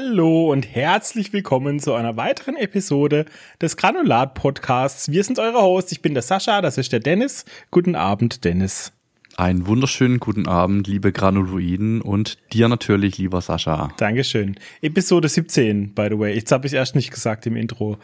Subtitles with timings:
[0.00, 3.24] Hallo und herzlich willkommen zu einer weiteren Episode
[3.60, 5.10] des Granulat Podcasts.
[5.10, 5.90] Wir sind eure Hosts.
[5.90, 7.44] Ich bin der Sascha, das ist der Dennis.
[7.72, 8.92] Guten Abend, Dennis.
[9.36, 13.90] Einen wunderschönen guten Abend, liebe Granuloiden und dir natürlich, lieber Sascha.
[13.96, 14.56] Dankeschön.
[14.82, 16.34] Episode 17, by the way.
[16.34, 17.98] Jetzt habe ich erst nicht gesagt im Intro.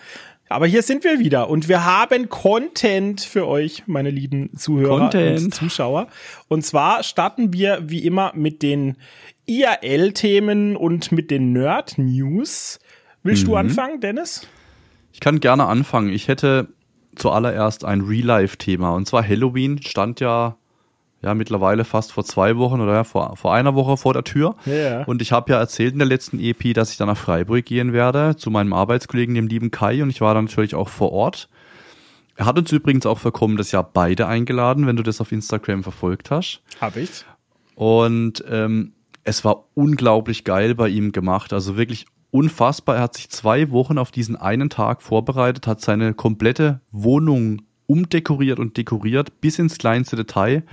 [0.49, 5.41] Aber hier sind wir wieder und wir haben Content für euch, meine lieben Zuhörer Content.
[5.41, 6.09] und Zuschauer.
[6.49, 8.97] Und zwar starten wir wie immer mit den
[9.47, 12.79] IRL-Themen und mit den Nerd-News.
[13.23, 13.47] Willst Mhm.
[13.47, 14.47] du anfangen, Dennis?
[15.13, 16.09] Ich kann gerne anfangen.
[16.11, 16.69] Ich hätte
[17.17, 20.57] zuallererst ein Real-Life-Thema und zwar Halloween stand ja
[21.23, 24.57] ja mittlerweile fast vor zwei Wochen oder ja, vor, vor einer Woche vor der Tür.
[24.67, 25.05] Ja.
[25.05, 27.95] Und ich habe ja erzählt in der letzten EP, dass ich dann nach Freiburg gehen
[27.95, 31.49] werde zu meinem Arbeitskollegen, dem lieben Kai, und ich war dann natürlich auch vor Ort.
[32.37, 35.83] Er hat uns übrigens auch für kommendes Jahr beide eingeladen, wenn du das auf Instagram
[35.83, 36.61] verfolgt hast.
[36.79, 37.25] Hab ich.
[37.75, 38.93] Und ähm,
[39.25, 41.53] es war unglaublich geil bei ihm gemacht.
[41.53, 42.97] Also wirklich unfassbar.
[42.97, 48.59] Er hat sich zwei Wochen auf diesen einen Tag vorbereitet, hat seine komplette Wohnung umdekoriert
[48.59, 50.65] und dekoriert bis ins kleinste Detail.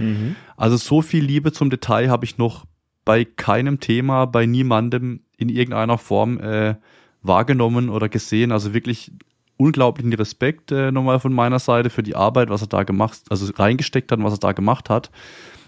[0.57, 2.65] Also so viel Liebe zum Detail habe ich noch
[3.05, 6.75] bei keinem Thema, bei niemandem in irgendeiner Form äh,
[7.21, 8.51] wahrgenommen oder gesehen.
[8.51, 9.11] Also wirklich
[9.57, 13.51] unglaublichen Respekt äh, nochmal von meiner Seite für die Arbeit, was er da gemacht, also
[13.53, 15.11] reingesteckt hat und was er da gemacht hat.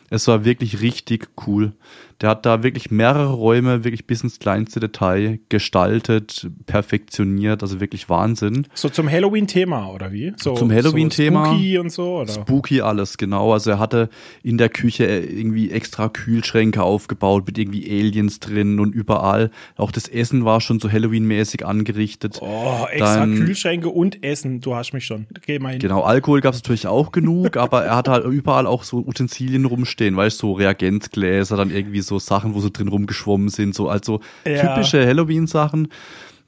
[0.09, 1.73] Es war wirklich richtig cool.
[2.21, 8.09] Der hat da wirklich mehrere Räume, wirklich bis ins kleinste Detail gestaltet, perfektioniert, also wirklich
[8.09, 8.67] Wahnsinn.
[8.73, 10.33] So zum Halloween-Thema, oder wie?
[10.37, 11.45] So, Zum Halloween-Thema.
[11.45, 12.31] So spooky und so, oder?
[12.33, 13.53] Spooky alles, genau.
[13.53, 14.09] Also er hatte
[14.43, 19.49] in der Küche irgendwie extra Kühlschränke aufgebaut mit irgendwie Aliens drin und überall.
[19.75, 22.39] Auch das Essen war schon so Halloween-mäßig angerichtet.
[22.41, 24.61] Oh, extra Dann- Kühlschränke und Essen.
[24.61, 25.25] Du hast mich schon.
[25.45, 25.79] Geh mal hin.
[25.79, 29.65] Genau, Alkohol gab es natürlich auch genug, aber er hatte halt überall auch so Utensilien
[29.65, 33.89] rumstehen, weißt du, so Reagenzgläser, dann irgendwie so Sachen, wo so drin rumgeschwommen sind, so
[33.89, 34.75] also Ja.
[34.75, 35.87] typische Halloween-Sachen.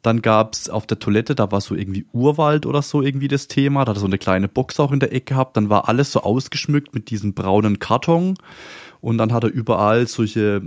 [0.01, 3.85] Dann gab's auf der Toilette, da war so irgendwie Urwald oder so irgendwie das Thema,
[3.85, 6.11] da hat er so eine kleine Box auch in der Ecke gehabt, dann war alles
[6.11, 8.35] so ausgeschmückt mit diesem braunen Karton
[9.01, 10.61] und dann hat er überall solche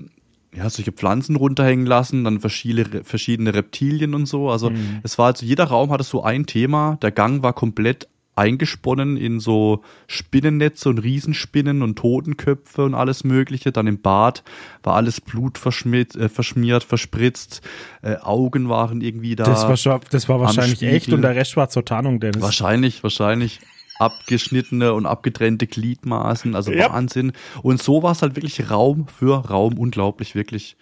[0.57, 4.49] ja, solche Pflanzen runterhängen lassen, dann verschiedene, verschiedene Reptilien und so.
[4.51, 4.73] Also
[5.03, 6.97] es war also, jeder Raum hatte so ein Thema.
[7.03, 13.73] Der Gang war komplett eingesponnen in so Spinnennetze und Riesenspinnen und Totenköpfe und alles mögliche.
[13.73, 14.45] Dann im Bad
[14.83, 17.61] war alles Blut verschmiert, äh, verschmiert, verspritzt.
[18.03, 19.45] Äh, Augen waren irgendwie da.
[19.45, 22.41] Das war, schon, das war wahrscheinlich echt und der Rest war zur Tarnung, Dennis.
[22.41, 23.61] Wahrscheinlich, wahrscheinlich
[23.99, 26.93] abgeschnittene und abgetrennte Gliedmaßen, also Ja.
[26.93, 27.33] Wahnsinn.
[27.63, 30.77] Und so war es halt wirklich Raum für Raum, unglaublich, wirklich.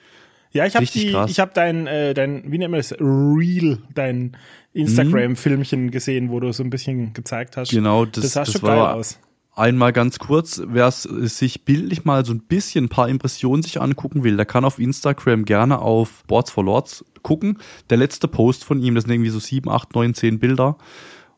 [0.56, 1.30] Ja, ich habe die, krass.
[1.30, 4.36] ich habe dein, äh, dein, wie nennt man das, Reel, dein
[4.72, 7.70] Instagram-Filmchen gesehen, wo du so ein bisschen gezeigt hast.
[7.70, 9.20] Genau, das, das sah das schon war geil aus.
[9.54, 13.80] Einmal ganz kurz, wer es sich bildlich mal so ein bisschen ein paar Impressionen sich
[13.80, 17.58] angucken will, der kann auf Instagram gerne auf Boards for Lords gucken.
[17.88, 20.76] Der letzte Post von ihm, das sind irgendwie so sieben, acht, neun, zehn Bilder.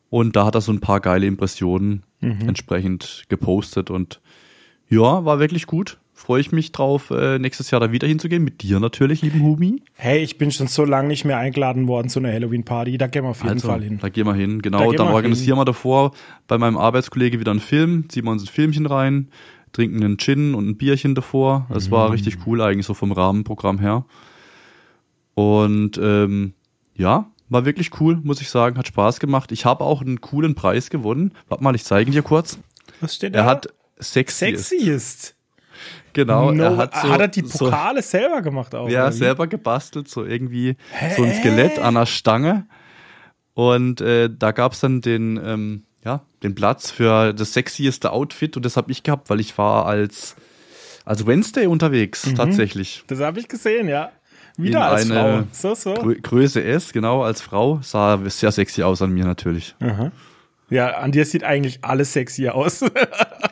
[0.09, 3.89] Und da hat er so ein paar geile Impressionen entsprechend gepostet.
[3.89, 4.19] Und
[4.89, 5.97] ja, war wirklich gut.
[6.19, 8.43] Freue ich mich drauf, äh, nächstes Jahr da wieder hinzugehen.
[8.43, 9.81] Mit dir natürlich, lieben Humi.
[9.93, 12.97] Hey, ich bin schon so lange nicht mehr eingeladen worden zu einer Halloween-Party.
[12.97, 13.99] Da gehen wir auf jeden Also, Fall hin.
[14.01, 14.89] Da gehen wir hin, Da genau.
[14.89, 16.11] gehen Dann wir organisieren wir davor
[16.47, 19.29] bei meinem Arbeitskollege wieder einen Film, ziehen wir uns ein Filmchen rein,
[19.71, 21.67] trinken einen Gin und ein Bierchen davor.
[21.69, 21.91] Das Mhm.
[21.91, 24.05] war richtig cool eigentlich so vom Rahmenprogramm her.
[25.35, 26.53] Und ähm,
[26.95, 29.53] ja, war wirklich cool, muss ich sagen, hat Spaß gemacht.
[29.53, 31.31] Ich habe auch einen coolen Preis gewonnen.
[31.47, 32.59] Warte mal, ich zeige ihn dir kurz.
[32.99, 33.39] Was steht da?
[33.39, 33.69] Er hat
[33.99, 34.57] sexy.
[34.57, 35.35] Sexiest.
[36.13, 38.89] Genau, No, er hat so, hat er die so Pokale selber gemacht auch?
[38.89, 40.75] Ja, selber gebastelt, so irgendwie
[41.15, 42.65] so ein Skelett an der Stange.
[43.53, 48.65] Und äh, da gab's dann den, ähm, ja, den Platz für das sexieste Outfit und
[48.65, 50.35] das habe ich gehabt, weil ich war als,
[51.05, 52.35] als Wednesday unterwegs, Mhm.
[52.35, 53.03] tatsächlich.
[53.07, 54.11] Das habe ich gesehen, ja.
[54.57, 55.13] Wieder In als Frau.
[55.19, 55.93] eine So, so.
[55.93, 57.79] Grö Größe S, genau, als Frau.
[57.81, 59.75] Sah sehr sexy aus an mir natürlich.
[60.69, 62.83] Ja, an dir sieht eigentlich alles sexy aus.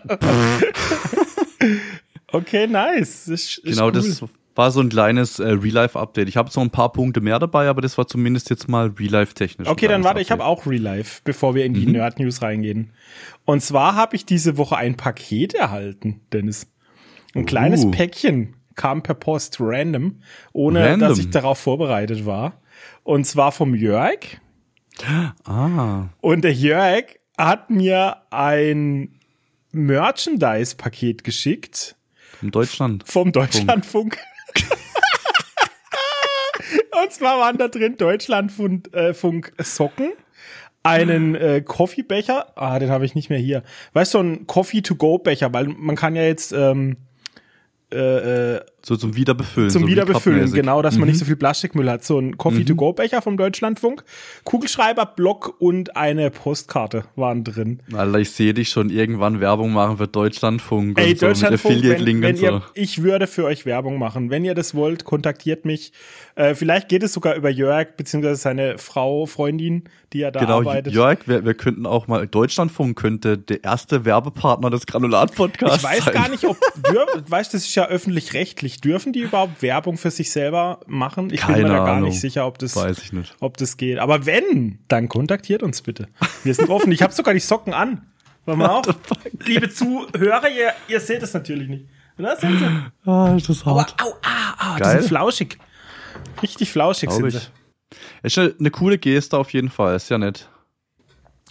[2.32, 3.28] okay, nice.
[3.28, 3.92] Ist, ist genau, cool.
[3.94, 4.24] das
[4.56, 6.28] war so ein kleines äh, Real-Life-Update.
[6.30, 9.68] Ich habe so ein paar Punkte mehr dabei, aber das war zumindest jetzt mal Real-Life-technisch.
[9.68, 10.66] Okay, dann kleines warte, ich habe Update.
[10.66, 11.76] auch Real Life, bevor wir in Mhm.
[11.76, 12.92] die Nerd News reingehen.
[13.46, 16.68] Und zwar habe ich diese Woche ein Paket erhalten, Dennis.
[17.36, 17.92] Ein kleines Uh.
[17.92, 20.22] Päckchen kam per Post random,
[20.54, 21.10] ohne Random.
[21.10, 22.60] dass ich darauf vorbereitet war.
[23.04, 24.20] Und zwar vom Jörg.
[25.46, 27.06] Ah, Und der Jörg
[27.38, 29.20] hat mir ein
[29.72, 31.96] Merchandise-Paket geschickt
[32.42, 33.04] in Deutschland.
[33.08, 34.18] vom Deutschlandfunk.
[37.02, 40.12] Und zwar waren da drin Deutschlandfunk äh, Funk Socken,
[40.84, 43.64] einen äh, Coffeebecher, ah, den habe ich nicht mehr hier.
[43.94, 46.98] Weißt du, so ein Coffee-to-go-Becher, weil man kann ja jetzt ähm,
[47.92, 49.70] äh, äh, so zum Wiederbefüllen.
[49.70, 52.06] Zum so Wiederbefüllen, genau, dass man nicht so viel Plastikmüll hat.
[52.06, 54.04] So ein Coffee-to-go-Becher vom Deutschlandfunk,
[54.46, 57.82] Kugelschreiber, Block und eine Postkarte waren drin.
[57.94, 61.76] Alter, ich sehe dich schon irgendwann Werbung machen für Deutschlandfunk Ey, und so mit Deutschlandfunk,
[61.76, 62.46] wenn, Affiliate-Link und so.
[62.46, 64.30] ihr, ich würde für euch Werbung machen.
[64.30, 65.92] Wenn ihr das wollt, kontaktiert mich.
[66.36, 69.84] Äh, vielleicht geht es sogar über Jörg, beziehungsweise seine Frau, Freundin,
[70.14, 70.94] die ja da Genau, arbeitet.
[70.94, 76.06] Jörg, wir, wir könnten auch mal, Deutschlandfunk könnte der erste Werbepartner des Granulat-Podcasts Ich weiß
[76.06, 76.14] sein.
[76.14, 76.58] gar nicht, ob,
[76.92, 78.77] dür, weißt, das ist ja öffentlich-rechtlich.
[78.84, 81.26] Dürfen die überhaupt Werbung für sich selber machen?
[81.32, 82.10] Ich bin Keine mir da gar Ahnung.
[82.10, 83.36] nicht sicher, ob das, Weiß ich nicht.
[83.40, 83.98] ob das geht.
[84.00, 86.08] Aber wenn, dann kontaktiert uns bitte.
[86.44, 86.92] Wir sind offen.
[86.92, 88.06] Ich habe sogar die Socken an.
[88.46, 88.84] Wollen wir auch?
[89.46, 91.86] Liebe Zuhörer, ihr, ihr seht es natürlich nicht.
[92.18, 93.10] Na, sind sie.
[93.10, 93.96] Ah, ist das Au, hart.
[94.02, 94.14] au, au,
[94.72, 95.00] au, die Geil.
[95.00, 95.58] sind flauschig.
[96.42, 97.50] Richtig flauschig Glaube sind ich.
[97.94, 97.98] sie.
[98.24, 100.50] Ist eine, eine coole Geste auf jeden Fall, ist ja nett.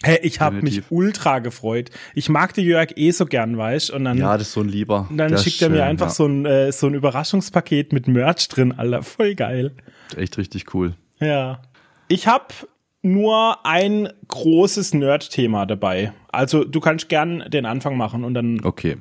[0.03, 1.89] Hey, ich habe mich ultra gefreut.
[2.13, 4.69] Ich mag die Jörg eh so gern, weißt Und dann, Ja, das ist so ein
[4.69, 5.07] Lieber.
[5.09, 6.11] dann Der schickt er mir schön, einfach ja.
[6.13, 9.01] so, ein, äh, so ein Überraschungspaket mit Merch drin, Alter.
[9.03, 9.71] Voll geil.
[10.15, 10.93] Echt richtig cool.
[11.19, 11.61] Ja.
[12.09, 12.45] Ich habe
[13.01, 16.13] nur ein großes Nerd-Thema dabei.
[16.31, 18.97] Also du kannst gern den Anfang machen und dann Okay.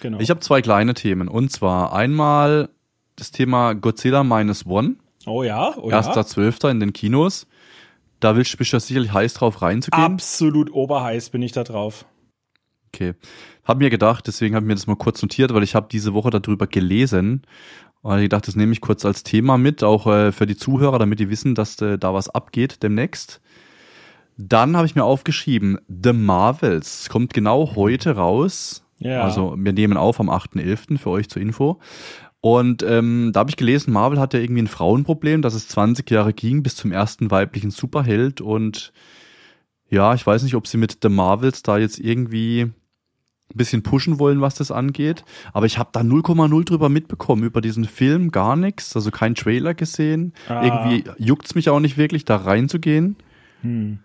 [0.00, 0.18] genau.
[0.18, 1.28] Ich habe zwei kleine Themen.
[1.28, 2.68] Und zwar einmal
[3.16, 4.96] das Thema Godzilla Minus One.
[5.26, 6.00] oh ja, oh ja.
[6.00, 6.68] 1.12.
[6.70, 7.46] in den Kinos.
[8.22, 10.00] Da willst du bist ja sicherlich heiß drauf reinzugehen.
[10.00, 12.06] Absolut oberheiß bin ich da drauf.
[12.94, 13.14] Okay.
[13.64, 16.14] Hab mir gedacht, deswegen habe ich mir das mal kurz notiert, weil ich habe diese
[16.14, 17.42] Woche darüber gelesen.
[18.00, 21.00] Und ich gedacht, das nehme ich kurz als Thema mit, auch äh, für die Zuhörer,
[21.00, 23.40] damit die wissen, dass äh, da was abgeht demnächst.
[24.36, 28.84] Dann habe ich mir aufgeschrieben, The Marvels kommt genau heute raus.
[28.98, 29.24] Ja.
[29.24, 30.98] Also wir nehmen auf am 8.11.
[30.98, 31.80] für euch zur Info.
[32.42, 36.10] Und ähm, da habe ich gelesen, Marvel hat ja irgendwie ein Frauenproblem, dass es 20
[36.10, 38.40] Jahre ging bis zum ersten weiblichen Superheld.
[38.40, 38.92] Und
[39.88, 42.72] ja, ich weiß nicht, ob sie mit The Marvels da jetzt irgendwie ein
[43.54, 45.24] bisschen pushen wollen, was das angeht.
[45.52, 49.74] Aber ich habe da 0,0 drüber mitbekommen, über diesen Film gar nichts, also kein Trailer
[49.74, 50.32] gesehen.
[50.48, 50.64] Ah.
[50.64, 53.14] Irgendwie juckt's mich auch nicht wirklich, da reinzugehen.
[53.60, 54.00] Hm.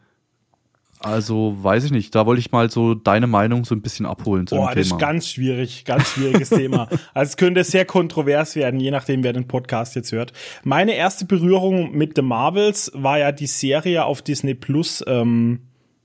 [1.00, 4.48] Also weiß ich nicht, da wollte ich mal so deine Meinung so ein bisschen abholen
[4.48, 4.96] zu Boah, das Thema.
[4.96, 6.88] ist ganz schwierig, ganz schwieriges Thema.
[7.14, 10.34] Also es könnte sehr kontrovers werden, je nachdem, wer den Podcast jetzt hört.
[10.64, 15.62] Meine erste Berührung mit The Marvels war ja die Serie auf Disney Plus, ähm,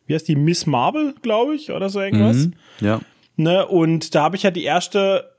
[0.06, 2.36] wie heißt die, Miss Marvel, glaube ich, oder so irgendwas.
[2.36, 2.54] mhm.
[2.80, 3.00] Ja.
[3.36, 3.66] Ne?
[3.66, 5.30] Und da habe ich ja die erste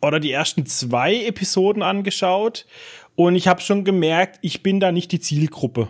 [0.00, 2.66] oder die ersten zwei Episoden angeschaut
[3.14, 5.88] und ich habe schon gemerkt, ich bin da nicht die Zielgruppe.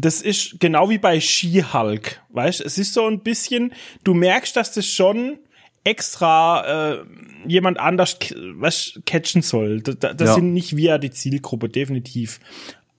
[0.00, 2.60] Das ist genau wie bei She-Hulk, weißt?
[2.62, 3.72] Es ist so ein bisschen,
[4.04, 5.38] du merkst, dass das schon
[5.84, 6.98] extra äh,
[7.46, 8.18] jemand anders
[8.54, 9.80] was catchen soll.
[9.80, 10.34] Das, das Ja.
[10.34, 12.40] sind nicht wir die Zielgruppe, definitiv.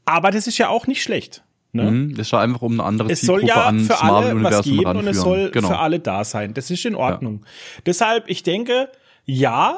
[0.05, 1.43] Aber das ist ja auch nicht schlecht.
[1.73, 1.89] Ne?
[1.89, 2.09] Mhm.
[2.15, 4.63] Das ist ja einfach um eine andere Es soll Zielgruppe ja ans für alle was
[4.63, 4.97] geben ranführen.
[4.97, 5.67] und es soll genau.
[5.69, 6.53] für alle da sein.
[6.53, 7.45] Das ist in Ordnung.
[7.85, 8.89] Deshalb, ich denke,
[9.25, 9.77] ja,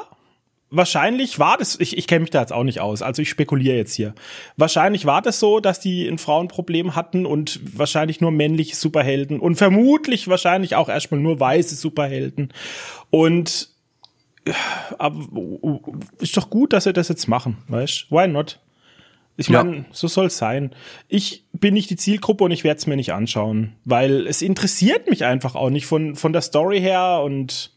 [0.76, 3.76] wahrscheinlich war das, ich, ich kenne mich da jetzt auch nicht aus, also ich spekuliere
[3.76, 4.14] jetzt hier.
[4.56, 9.56] Wahrscheinlich war das so, dass die ein Frauenproblem hatten und wahrscheinlich nur männliche Superhelden und
[9.56, 12.52] vermutlich wahrscheinlich auch erstmal nur weiße Superhelden.
[13.10, 13.70] Und
[14.44, 14.52] äh,
[14.98, 15.24] aber,
[16.18, 18.10] ist doch gut, dass sie das jetzt machen, weißt?
[18.10, 18.60] Why not?
[19.36, 19.64] Ich Ja.
[19.64, 20.70] meine, so soll es sein.
[21.08, 25.10] Ich bin nicht die Zielgruppe und ich werde es mir nicht anschauen, weil es interessiert
[25.10, 27.72] mich einfach auch nicht von, von der Story her und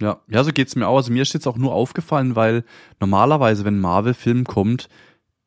[0.00, 0.96] Ja, ja, so geht's mir auch.
[0.96, 2.64] Also mir ist jetzt auch nur aufgefallen, weil
[3.00, 4.88] normalerweise, wenn ein Marvel-Film kommt,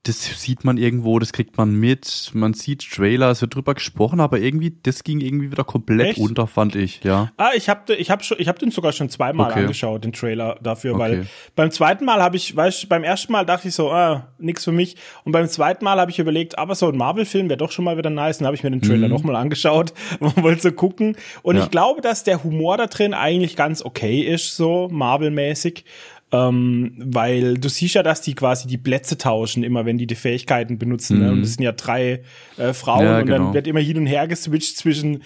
[0.03, 4.21] das sieht man irgendwo, das kriegt man mit, man sieht Trailer, es wird drüber gesprochen,
[4.21, 6.19] aber irgendwie, das ging irgendwie wieder komplett Echt?
[6.19, 7.31] unter, fand ich, ja.
[7.35, 9.59] Ah, ich habe ich hab schon ich hab den sogar schon zweimal Okay.
[9.61, 10.99] angeschaut, den Trailer dafür, Okay.
[11.01, 14.29] weil beim zweiten Mal habe ich, weißt, du, beim ersten Mal dachte ich so, ah,
[14.37, 17.49] nix für mich und beim zweiten Mal habe ich überlegt, aber so ein Marvel Film
[17.49, 19.93] wäre doch schon mal wieder nice, dann habe ich mir den Trailer noch mal angeschaut,
[20.19, 21.59] wollte so gucken und Mhm.
[21.59, 21.65] Ja.
[21.65, 25.83] ich glaube, dass der Humor da drin eigentlich ganz okay ist, so Marvel mäßig.
[26.31, 30.13] Ähm, weil du siehst ja, dass die quasi die Plätze tauschen, immer wenn die die
[30.15, 31.17] Fähigkeiten benutzen.
[31.19, 31.31] Ne?
[31.31, 32.21] Und es sind ja drei
[32.57, 33.05] äh, Frauen Mhm.
[33.05, 33.53] Ja, und dann genau.
[33.55, 35.23] wird immer hin und her geswitcht zwischen,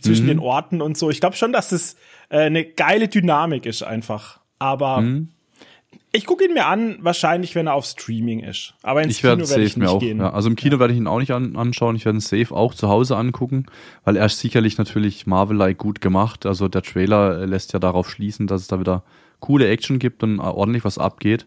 [0.00, 0.28] zwischen Mhm.
[0.28, 1.10] den Orten und so.
[1.10, 1.96] Ich glaube schon, dass das
[2.30, 4.38] äh, eine geile Dynamik ist einfach.
[4.60, 5.28] Aber Mhm.
[6.12, 8.74] ich gucke ihn mir an, wahrscheinlich, wenn er auf Streaming ist.
[8.84, 10.18] Aber ins Ich Kino werde ich nicht auch, gehen.
[10.20, 12.54] ja, also im Kino werde ich ihn auch nicht an, anschauen, ich werde ihn safe
[12.54, 13.66] auch zu Hause angucken,
[14.04, 18.08] weil er ist sicherlich natürlich Marvel-like gut gemacht, also der Trailer äh, lässt ja darauf
[18.08, 19.02] schließen, dass es da wieder
[19.44, 21.46] coole Action gibt und ordentlich was abgeht.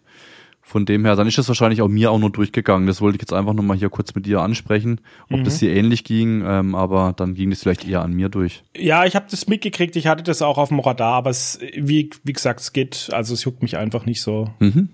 [0.61, 2.87] Von dem her, dann ist das wahrscheinlich auch mir auch nur durchgegangen.
[2.87, 4.99] Das wollte ich jetzt einfach nochmal hier kurz mit dir ansprechen,
[5.31, 5.43] ob Mhm.
[5.45, 8.63] das hier ähnlich ging, ähm, aber dann ging das vielleicht eher an mir durch.
[8.75, 12.09] Ja, ich habe das mitgekriegt, ich hatte das auch auf dem Radar, aber es, wie,
[12.25, 14.49] wie gesagt, es geht, also es juckt mich einfach nicht so.
[14.59, 14.89] Mhm.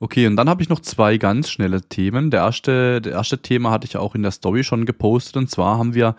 [0.00, 2.30] Okay, und dann habe ich noch zwei ganz schnelle Themen.
[2.30, 5.78] Der erste, der erste Thema hatte ich auch in der Story schon gepostet, und zwar
[5.78, 6.16] haben wir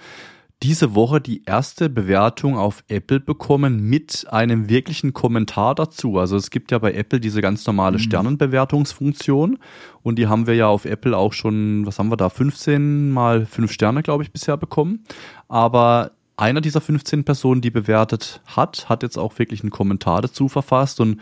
[0.62, 6.18] diese Woche die erste Bewertung auf Apple bekommen mit einem wirklichen Kommentar dazu.
[6.18, 8.02] Also es gibt ja bei Apple diese ganz normale mhm.
[8.02, 9.58] Sternenbewertungsfunktion
[10.04, 13.46] und die haben wir ja auf Apple auch schon, was haben wir da, 15 mal
[13.46, 15.06] 5 Sterne, glaube ich, bisher bekommen.
[15.48, 20.50] Aber einer dieser 15 Personen, die bewertet hat, hat jetzt auch wirklich einen Kommentar dazu
[20.50, 21.22] verfasst und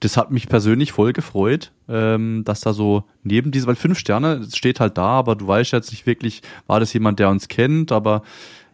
[0.00, 4.46] das hat mich persönlich voll gefreut, ähm, dass da so neben diesem, weil fünf Sterne
[4.52, 7.92] steht halt da, aber du weißt jetzt nicht wirklich, war das jemand, der uns kennt,
[7.92, 8.22] aber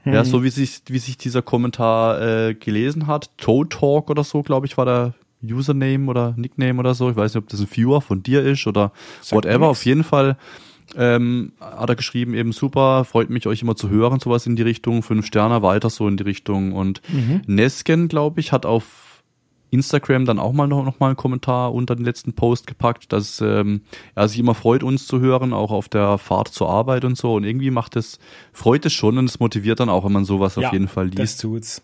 [0.06, 0.14] hm.
[0.14, 4.42] ja, so wie sich, wie sich dieser Kommentar äh, gelesen hat, Toe Talk oder so,
[4.42, 7.10] glaube ich, war der Username oder Nickname oder so.
[7.10, 9.66] Ich weiß nicht, ob das ein Viewer von dir ist oder Sag whatever.
[9.66, 10.36] Auf jeden Fall
[10.96, 14.62] ähm, hat er geschrieben, eben super, freut mich, euch immer zu hören, sowas in die
[14.62, 16.72] Richtung, fünf Sterne, weiter so in die Richtung.
[16.72, 17.42] Und mhm.
[17.46, 19.05] Nesken, glaube ich, hat auf
[19.70, 23.40] Instagram dann auch mal noch, noch mal einen Kommentar unter den letzten Post gepackt, dass
[23.40, 23.82] ähm,
[24.14, 27.34] er sich immer freut, uns zu hören, auch auf der Fahrt zur Arbeit und so.
[27.34, 28.18] Und irgendwie macht es,
[28.52, 31.06] freut es schon und es motiviert dann auch, wenn man sowas ja, auf jeden Fall
[31.06, 31.18] liest.
[31.18, 31.82] Das tut's.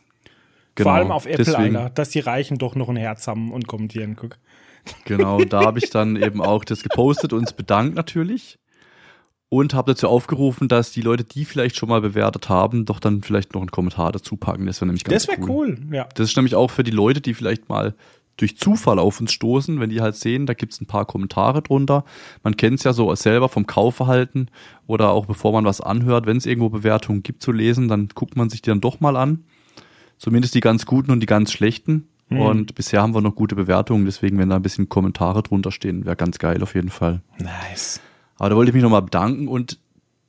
[0.74, 3.52] Genau, Vor allem auf Apple, deswegen, Alter, dass die Reichen doch noch ein Herz haben
[3.52, 4.16] und kommentieren.
[4.16, 4.38] Guck.
[5.04, 8.58] Genau, da habe ich dann eben auch das gepostet und uns bedankt natürlich
[9.52, 13.20] und habe dazu aufgerufen, dass die Leute, die vielleicht schon mal bewertet haben, doch dann
[13.20, 14.64] vielleicht noch einen Kommentar dazu packen.
[14.64, 15.76] Das wäre nämlich ganz Das wäre cool.
[15.78, 16.08] cool, ja.
[16.14, 17.94] Das ist nämlich auch für die Leute, die vielleicht mal
[18.38, 22.06] durch Zufall auf uns stoßen, wenn die halt sehen, da gibt's ein paar Kommentare drunter.
[22.42, 24.48] Man kennt es ja so selber vom Kaufverhalten
[24.86, 28.36] oder auch bevor man was anhört, wenn es irgendwo Bewertungen gibt zu lesen, dann guckt
[28.36, 29.44] man sich die dann doch mal an.
[30.16, 32.08] Zumindest die ganz guten und die ganz schlechten.
[32.28, 32.40] Hm.
[32.40, 36.06] Und bisher haben wir noch gute Bewertungen, deswegen, wenn da ein bisschen Kommentare drunter stehen,
[36.06, 37.20] wäre ganz geil auf jeden Fall.
[37.38, 38.00] Nice.
[38.42, 39.78] Aber da wollte ich mich nochmal bedanken und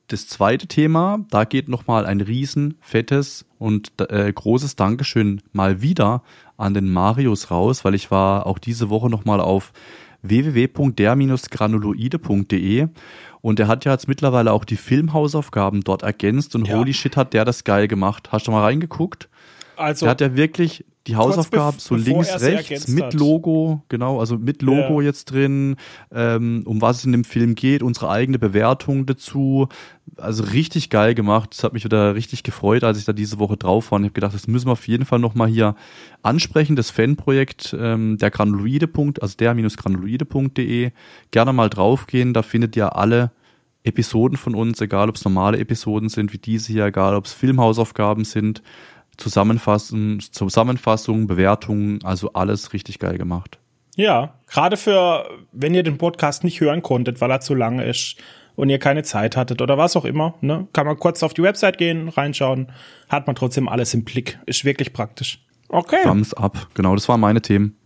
[0.09, 6.21] das zweite Thema, da geht nochmal ein riesen, fettes und äh, großes Dankeschön mal wieder
[6.55, 9.73] an den Marius raus, weil ich war auch diese Woche nochmal auf
[10.21, 12.89] www.der-granuloide.de
[13.41, 16.77] und er hat ja jetzt mittlerweile auch die Filmhausaufgaben dort ergänzt und ja.
[16.77, 18.31] holy shit hat der das geil gemacht.
[18.31, 19.27] Hast du mal reingeguckt?
[19.83, 23.13] Also, er hat ja wirklich die Hausaufgaben so links, rechts, mit hat.
[23.13, 25.07] Logo, genau, also mit Logo ja.
[25.07, 25.75] jetzt drin,
[26.13, 29.67] ähm, um was es in dem Film geht, unsere eigene Bewertung dazu.
[30.15, 31.49] Also richtig geil gemacht.
[31.53, 33.97] Das hat mich wieder richtig gefreut, als ich da diese Woche drauf war.
[33.97, 35.75] Und ich habe gedacht, das müssen wir auf jeden Fall nochmal hier
[36.21, 38.89] ansprechen, das Fanprojekt ähm, der Granuloide.
[39.19, 40.91] also der-granuloide.de.
[41.31, 43.31] Gerne mal draufgehen, da findet ihr alle
[43.83, 47.33] Episoden von uns, egal ob es normale Episoden sind wie diese hier, egal ob es
[47.33, 48.63] Filmhausaufgaben sind
[49.17, 53.59] Zusammenfassen, Zusammenfassung, Bewertungen, also alles richtig geil gemacht.
[53.95, 58.17] Ja, gerade für, wenn ihr den Podcast nicht hören konntet, weil er zu lang ist
[58.55, 61.43] und ihr keine Zeit hattet oder was auch immer, ne, kann man kurz auf die
[61.43, 62.71] Website gehen, reinschauen,
[63.07, 64.39] hat man trotzdem alles im Blick.
[64.45, 65.45] Ist wirklich praktisch.
[65.69, 66.03] Okay.
[66.03, 66.67] Thumbs up.
[66.73, 67.77] Genau, das waren meine Themen.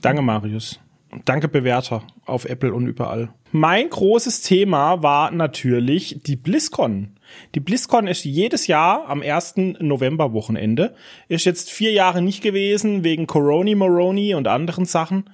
[0.00, 0.80] Danke, Marius.
[1.24, 3.30] Danke, Bewerter auf Apple und überall.
[3.52, 7.16] Mein großes Thema war natürlich die BlizzCon.
[7.54, 9.54] Die BlizzCon ist jedes Jahr am 1.
[9.80, 10.94] November-Wochenende.
[11.28, 15.30] Ist jetzt vier Jahre nicht gewesen wegen Coroni Moroni und anderen Sachen.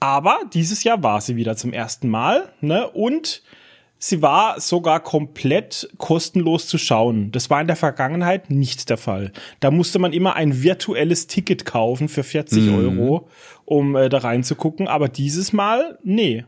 [0.00, 2.88] Aber dieses Jahr war sie wieder zum ersten Mal, ne?
[2.88, 3.42] Und
[3.98, 7.30] sie war sogar komplett kostenlos zu schauen.
[7.30, 9.30] Das war in der Vergangenheit nicht der Fall.
[9.60, 12.74] Da musste man immer ein virtuelles Ticket kaufen für 40 mhm.
[12.74, 13.28] Euro,
[13.64, 14.88] um äh, da reinzugucken.
[14.88, 16.44] Aber dieses Mal, nee,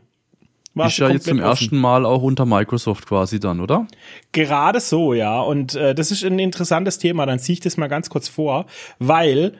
[0.75, 1.49] war ist ja jetzt zum offen.
[1.49, 3.87] ersten Mal auch unter Microsoft quasi dann, oder?
[4.31, 5.39] Gerade so, ja.
[5.39, 7.25] Und äh, das ist ein interessantes Thema.
[7.25, 8.65] Dann ziehe ich das mal ganz kurz vor,
[8.99, 9.57] weil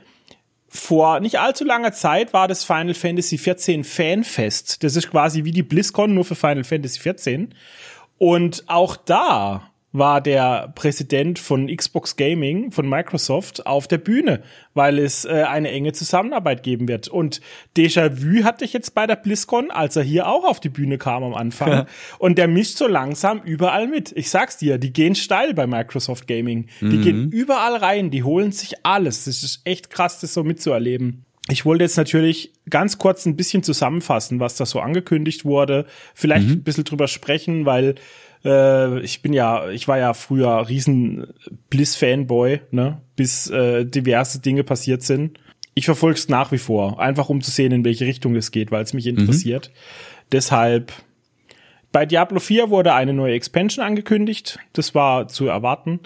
[0.68, 4.84] vor nicht allzu langer Zeit war das Final Fantasy 14 Fanfest.
[4.84, 7.56] Das ist quasi wie die BlizzCon nur für Final Fantasy 14.
[8.18, 14.42] Und auch da war der Präsident von Xbox Gaming, von Microsoft, auf der Bühne,
[14.74, 17.08] weil es äh, eine enge Zusammenarbeit geben wird.
[17.08, 17.40] Und
[17.78, 21.24] Déjà-vu hatte ich jetzt bei der BlizzCon, als er hier auch auf die Bühne kam
[21.24, 21.72] am Anfang.
[21.72, 21.86] Ja.
[22.20, 24.12] Und der mischt so langsam überall mit.
[24.18, 26.68] Ich sag's dir, die gehen steil bei Microsoft Gaming.
[26.82, 27.02] Die mhm.
[27.02, 29.26] gehen überall rein, die holen sich alles.
[29.26, 31.26] Das ist echt krass, das so mitzuerleben.
[31.48, 35.86] Ich wollte jetzt natürlich ganz kurz ein bisschen zusammenfassen, was da so angekündigt wurde.
[36.16, 36.54] Vielleicht mhm.
[36.54, 37.96] ein bisschen drüber sprechen, weil
[38.46, 41.34] äh, ich bin ja, ich war ja früher riesen
[41.70, 45.40] Bliss-Fanboy, ne, bis äh, diverse Dinge passiert sind.
[45.74, 48.72] Ich verfolge es nach wie vor, einfach um zu sehen, in welche Richtung es geht,
[48.72, 49.72] weil es mich interessiert.
[49.74, 50.26] Mhm.
[50.32, 50.94] Deshalb
[51.92, 54.60] bei Diablo 4 wurde eine neue Expansion angekündigt.
[54.74, 56.02] Das war zu erwarten.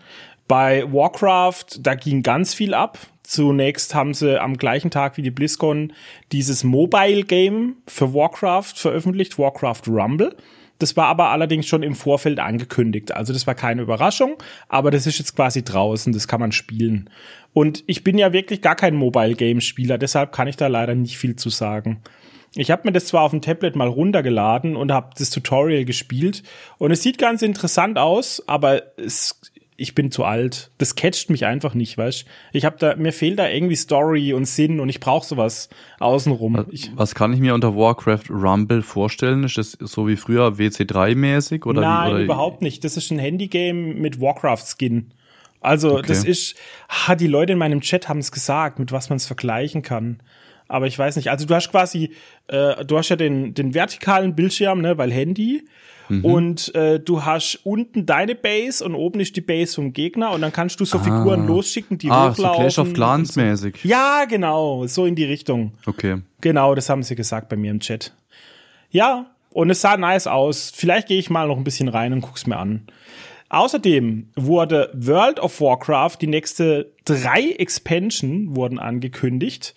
[0.48, 2.98] Bei Warcraft, da ging ganz viel ab.
[3.24, 5.94] Zunächst haben sie am gleichen Tag wie die BlizzCon
[6.32, 10.36] dieses Mobile Game für Warcraft veröffentlicht, Warcraft Rumble.
[10.80, 13.14] Das war aber allerdings schon im Vorfeld angekündigt.
[13.14, 14.38] Also das war keine Überraschung,
[14.70, 17.10] aber das ist jetzt quasi draußen, das kann man spielen.
[17.54, 20.96] Und ich bin ja wirklich gar kein Mobile Game Spieler, deshalb kann ich da leider
[20.96, 22.02] nicht viel zu sagen.
[22.56, 26.44] Ich habe mir das zwar auf dem Tablet mal runtergeladen und habe das Tutorial gespielt
[26.78, 29.40] und es sieht ganz interessant aus, aber es
[29.80, 30.72] ich bin zu alt.
[30.78, 34.46] Das catcht mich einfach nicht, weißt Ich habe da, mir fehlt da irgendwie Story und
[34.46, 35.70] Sinn und ich brauche sowas
[36.00, 36.58] außenrum.
[36.58, 39.44] Was, Ich, was kann ich mir unter Warcraft Rumble vorstellen?
[39.44, 41.66] Ist das so wie früher WC3-mäßig?
[41.66, 42.84] oder Nein, wie, oder überhaupt nicht.
[42.84, 45.12] Das ist ein Handygame mit Warcraft-Skin.
[45.62, 46.08] Also, Okay.
[46.08, 46.56] das ist,
[46.90, 50.20] ha, die Leute in meinem Chat haben es gesagt, mit was man es vergleichen kann.
[50.68, 51.30] Aber ich weiß nicht.
[51.32, 52.12] Also, du hast quasi,
[52.48, 55.64] äh, du hast ja den, den vertikalen Bildschirm, ne, weil Handy.
[56.10, 56.26] Mhm.
[56.26, 60.42] Und äh, du hast unten deine Base und oben ist die Base vom Gegner und
[60.42, 62.62] dann kannst du so Figuren losschicken, die Ah, so hochlaufen.
[62.62, 63.42] Clash of Clans so.
[63.42, 63.84] mäßig.
[63.86, 65.74] Ja, genau, so in die Richtung.
[65.86, 66.22] Okay.
[66.42, 68.14] Genau, das haben sie gesagt bei mir im Chat.
[68.92, 70.72] Ja, und es sah nice aus.
[70.76, 72.88] Vielleicht gehe ich mal noch ein bisschen rein und guck's mir an.
[73.50, 79.74] Außerdem wurde World of Warcraft, die nächste drei Expansion wurden angekündigt,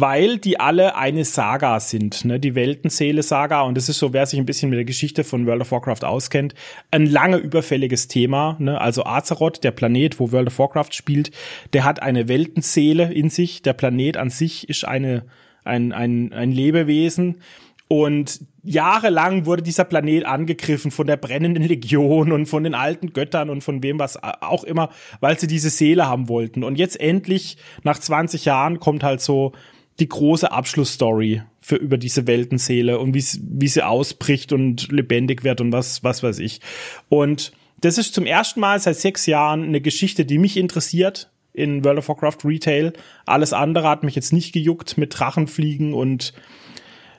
[0.00, 2.38] weil die alle eine Saga sind, ne?
[2.38, 3.62] die Weltenseele-Saga.
[3.62, 6.04] Und das ist so, wer sich ein bisschen mit der Geschichte von World of Warcraft
[6.04, 6.54] auskennt,
[6.92, 8.54] ein lange überfälliges Thema.
[8.60, 8.80] Ne?
[8.80, 11.32] Also Azeroth, der Planet, wo World of Warcraft spielt,
[11.72, 13.62] der hat eine Weltenseele in sich.
[13.62, 15.24] Der Planet an sich ist eine,
[15.64, 17.40] ein, ein, ein Lebewesen.
[17.88, 23.50] Und jahrelang wurde dieser Planet angegriffen von der brennenden Legion und von den alten Göttern
[23.50, 26.62] und von wem was auch immer, weil sie diese Seele haben wollten.
[26.62, 29.52] Und jetzt endlich, nach 20 Jahren, kommt halt so
[30.00, 35.72] die große Abschlussstory für über diese Weltenseele und wie, sie- ausbricht und lebendig wird und
[35.72, 36.60] was, was weiß ich.
[37.08, 41.84] Und das ist zum ersten Mal seit sechs Jahren eine Geschichte, die mich interessiert in
[41.84, 42.92] World of Warcraft Retail.
[43.26, 46.32] Alles andere hat mich jetzt nicht gejuckt mit Drachenfliegen und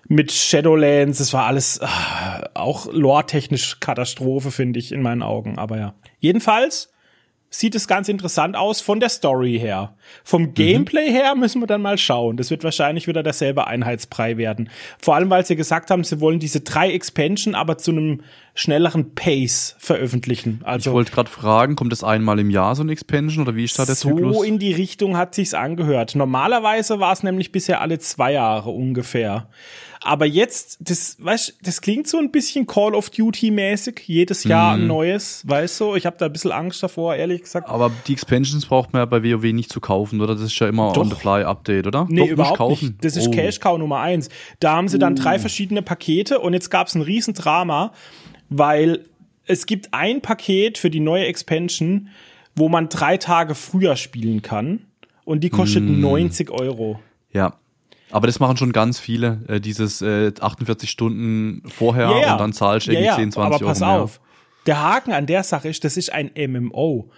[0.07, 5.59] mit Shadowlands, es war alles ah, auch lore-technisch Katastrophe, finde ich, in meinen Augen.
[5.59, 5.93] Aber ja.
[6.19, 6.91] Jedenfalls
[7.49, 9.95] sieht es ganz interessant aus von der Story her.
[10.23, 12.37] Vom Gameplay her müssen wir dann mal schauen.
[12.37, 14.69] Das wird wahrscheinlich wieder derselbe Einheitsbrei werden.
[14.99, 18.21] Vor allem, weil sie gesagt haben, sie wollen diese drei Expansion aber zu einem
[18.53, 20.59] schnelleren Pace veröffentlichen.
[20.61, 23.63] Ich Also wollte gerade fragen, kommt das einmal im Jahr so ein Expansion oder wie
[23.63, 24.43] ist da der so Zyklus?
[24.43, 26.15] in die Richtung hat sich's angehört.
[26.15, 29.47] Normalerweise war es nämlich bisher alle zwei Jahre ungefähr.
[30.01, 34.01] Aber jetzt, das, weißt, das klingt so ein bisschen Call of Duty mäßig.
[34.07, 34.83] Jedes Jahr Mhm.
[34.83, 35.95] ein neues, weißt du?
[35.95, 37.67] Ich habe da ein bisschen Angst davor, ehrlich gesagt.
[37.67, 40.35] Aber die Expansions braucht man ja bei WoW nicht zu kaufen, oder?
[40.35, 41.01] Das ist ja immer Doch.
[41.01, 42.07] on the fly Update, oder?
[42.09, 42.93] Nee, Doch, überhaupt nicht.
[43.03, 43.31] Das ist Oh.
[43.31, 44.29] Cash Cow Nummer eins.
[44.61, 47.91] Da haben sie dann drei verschiedene Pakete und jetzt gab's ein Riesendrama,
[48.49, 49.05] weil
[49.45, 52.07] es gibt ein Paket für die neue Expansion,
[52.55, 54.85] wo man drei Tage früher spielen kann
[55.25, 55.99] und die kostet Mm.
[55.99, 56.99] 90 Euro.
[57.33, 57.55] Ja.
[58.11, 62.87] Aber das machen schon ganz viele, äh, dieses äh, 48 Stunden vorher und dann zahlst
[62.87, 64.01] du irgendwie 10, 20 aber pass Euro mehr.
[64.03, 64.19] auf.
[64.65, 67.09] Der Haken an der Sache ist, das ist ein MMO.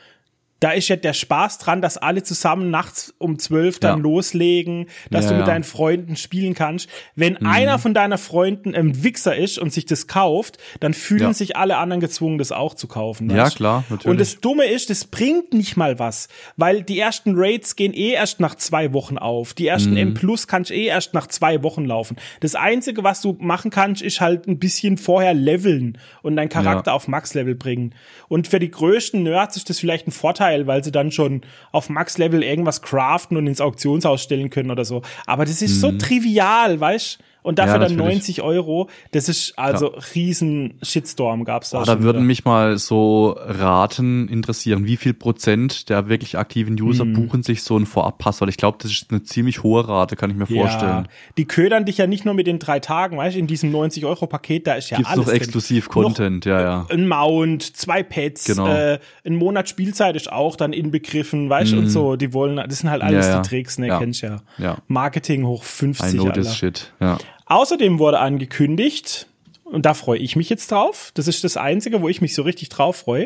[0.61, 4.01] Da ist ja der Spaß dran, dass alle zusammen nachts um zwölf dann Ja.
[4.03, 6.87] loslegen, dass Ja, du mit deinen Freunden spielen kannst.
[7.15, 7.47] Wenn Mhm.
[7.47, 11.77] einer von deiner Freunden ein Wichser ist und sich das kauft, dann fühlen sich alle
[11.77, 13.29] anderen gezwungen, das auch zu kaufen.
[13.31, 13.55] Ja, weißt?
[13.57, 14.05] klar, natürlich.
[14.05, 18.11] Und das Dumme ist, das bringt nicht mal was, weil die ersten Raids gehen eh
[18.11, 19.53] erst nach zwei Wochen auf.
[19.55, 19.97] Die ersten Mhm.
[19.97, 22.17] M Plus kannst eh erst nach zwei Wochen laufen.
[22.39, 26.93] Das Einzige, was du machen kannst, ist halt ein bisschen vorher leveln und deinen Charakter
[26.93, 27.95] auf Max-Level bringen.
[28.27, 31.89] Und für die größten Nerds ist das vielleicht ein Vorteil, weil sie dann schon auf
[31.89, 35.01] Max-Level irgendwas craften und ins Auktionshaus stellen können oder so.
[35.25, 37.81] Aber das ist so trivial, weißt Und dafür Mhm.
[37.81, 38.15] Ja, dann natürlich.
[38.17, 38.89] 90 Euro.
[39.11, 41.81] Das ist also riesen Shitstorm gab's da.
[41.81, 42.25] Oh, da würden wieder.
[42.27, 44.85] mich mal so Raten interessieren.
[44.85, 47.13] Wie viel Prozent der wirklich aktiven User Hm.
[47.13, 48.41] buchen sich so einen Vorabpass?
[48.41, 51.03] Weil ich glaube, das ist eine ziemlich hohe Rate, kann ich mir vorstellen.
[51.05, 53.71] Ja, die ködern dich ja nicht nur mit den drei Tagen, weißt du, in diesem
[53.71, 55.41] 90-Euro-Paket, da ist ja Gibt's alles noch drin.
[55.41, 56.85] exklusiv Content, ja, ja.
[56.89, 58.67] Ein Mount, zwei Pets, Genau.
[58.67, 62.79] äh, ein Monat Spielzeit ist auch dann inbegriffen, weißt du, und so, die wollen, das
[62.79, 63.31] sind halt alles Mhm.
[63.31, 63.41] Ja, ja.
[63.41, 63.99] die Tricks, ne, Ja.
[63.99, 64.37] kennst ja.
[64.57, 64.77] Ja.
[64.87, 66.41] Marketing hoch I 50, know Alter.
[66.41, 67.17] this shit, ja.
[67.51, 69.27] Außerdem wurde angekündigt,
[69.65, 72.43] und da freue ich mich jetzt drauf, das ist das Einzige, wo ich mich so
[72.43, 73.25] richtig drauf freue,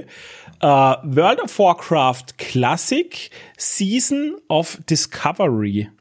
[0.61, 5.91] äh, World of Warcraft Classic Season of Discovery.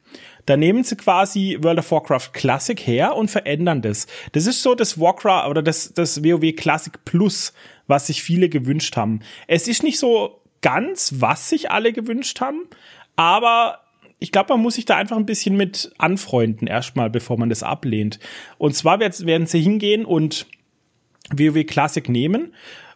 [0.47, 4.07] Da nehmen sie quasi World of Warcraft Classic her und verändern das.
[4.33, 7.53] Das ist so das Warcraft oder das, das WoW Classic Plus,
[7.89, 9.21] was sich viele gewünscht haben.
[9.49, 12.63] Es ist nicht so ganz, was sich alle gewünscht haben,
[13.17, 13.84] aber
[14.25, 17.63] ich glaube, man muss sich da einfach ein bisschen mit anfreunden erstmal, bevor man das
[17.63, 18.19] ablehnt.
[18.57, 20.47] Und zwar werd- werden sie hingehen und
[21.31, 22.55] WoW Classic nehmen.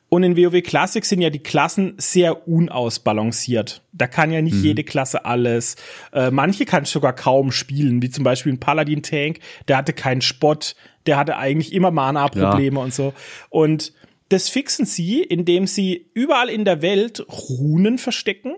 [0.09, 3.83] Und in WoW Classic sind ja die Klassen sehr unausbalanciert.
[3.93, 5.77] Da kann ja nicht jede Klasse alles.
[6.15, 10.23] Äh, manche kann sogar kaum spielen, wie zum Beispiel ein Paladin Tank, der hatte keinen
[10.23, 13.13] Spott, der hatte eigentlich immer Mana-Probleme und so.
[13.51, 13.93] Und
[14.31, 18.55] das fixen sie, indem sie überall in der Welt Runen verstecken,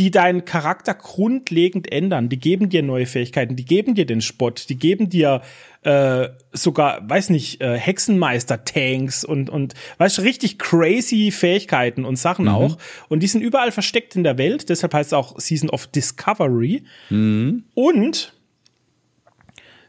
[0.00, 2.30] die deinen Charakter grundlegend ändern.
[2.30, 5.42] Die geben dir neue Fähigkeiten, die geben dir den Spott, die geben dir
[5.82, 12.46] äh, sogar, weiß nicht, äh, Hexenmeister-Tanks und, und weißt du, richtig crazy Fähigkeiten und Sachen
[12.46, 12.50] mhm.
[12.50, 12.78] auch.
[13.10, 16.82] Und die sind überall versteckt in der Welt, deshalb heißt es auch Season of Discovery.
[17.10, 17.64] Mhm.
[17.74, 18.32] Und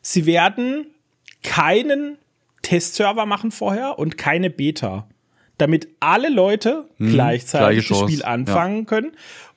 [0.02, 0.88] sie werden
[1.42, 2.18] keinen
[2.64, 5.08] Testserver machen vorher und keine Beta
[5.62, 8.86] damit alle Leute hm, gleichzeitig das Spiel anfangen ja.
[8.86, 9.12] können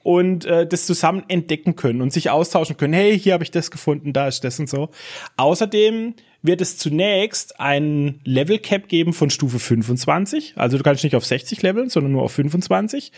[0.05, 2.93] und äh, das zusammen entdecken können und sich austauschen können.
[2.93, 4.91] Hey, hier habe ich das gefunden, da ist das und so.
[5.37, 10.53] Außerdem wird es zunächst ein Level Cap geben von Stufe 25.
[10.57, 13.13] Also du kannst nicht auf 60 leveln, sondern nur auf 25.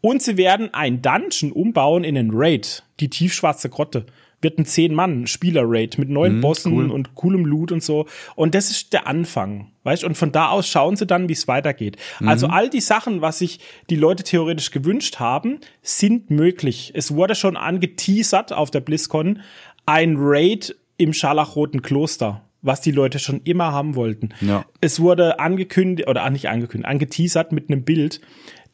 [0.00, 4.06] Und sie werden ein Dungeon umbauen in einen Raid, die tiefschwarze Grotte
[4.40, 6.90] wird ein zehn Mann Spieler Raid mit neuen mhm, Bossen cool.
[6.90, 10.68] und coolem Loot und so und das ist der Anfang, weißt und von da aus
[10.68, 11.96] schauen sie dann, wie es weitergeht.
[12.20, 12.28] Mhm.
[12.28, 16.92] Also all die Sachen, was sich die Leute theoretisch gewünscht haben, sind möglich.
[16.94, 19.40] Es wurde schon angeteasert auf der BlizzCon
[19.86, 24.30] ein Raid im scharlachroten Kloster was die Leute schon immer haben wollten.
[24.40, 24.64] Ja.
[24.80, 28.20] Es wurde angekündigt, oder nicht angekündigt, angeteasert mit einem Bild,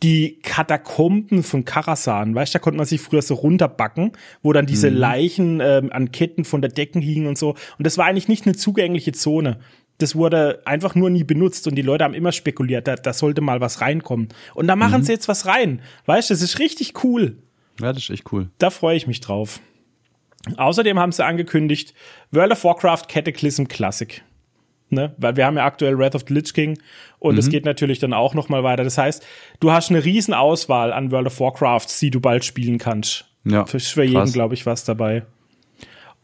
[0.05, 4.13] die Katakomben von Karasan, weißt du, da konnte man sich früher so runterbacken,
[4.43, 4.97] wo dann diese mhm.
[4.99, 7.55] Leichen ähm, an Ketten von der Decken hingen und so.
[7.79, 9.59] Und das war eigentlich nicht eine zugängliche Zone.
[9.97, 13.41] Das wurde einfach nur nie benutzt und die Leute haben immer spekuliert, da, da sollte
[13.41, 14.29] mal was reinkommen.
[14.55, 15.05] Und da machen mhm.
[15.05, 15.81] sie jetzt was rein.
[16.05, 17.39] Weißt du, das ist richtig cool.
[17.81, 18.51] Ja, das ist echt cool.
[18.59, 19.61] Da freue ich mich drauf.
[20.59, 21.95] Außerdem haben sie angekündigt
[22.31, 24.23] World of Warcraft Cataclysm Classic
[24.95, 25.15] ne?
[25.19, 26.79] Weil wir haben ja aktuell Wrath of the Lich King
[27.19, 27.51] und es mhm.
[27.51, 28.85] geht natürlich dann auch noch mal weiter.
[28.85, 29.25] Das heißt,
[29.61, 33.27] du hast eine riesen Auswahl an World of Warcrafts, die du bald spielen kannst.
[33.45, 33.67] Ja.
[33.67, 35.25] Für, für jeden, glaube ich, was dabei.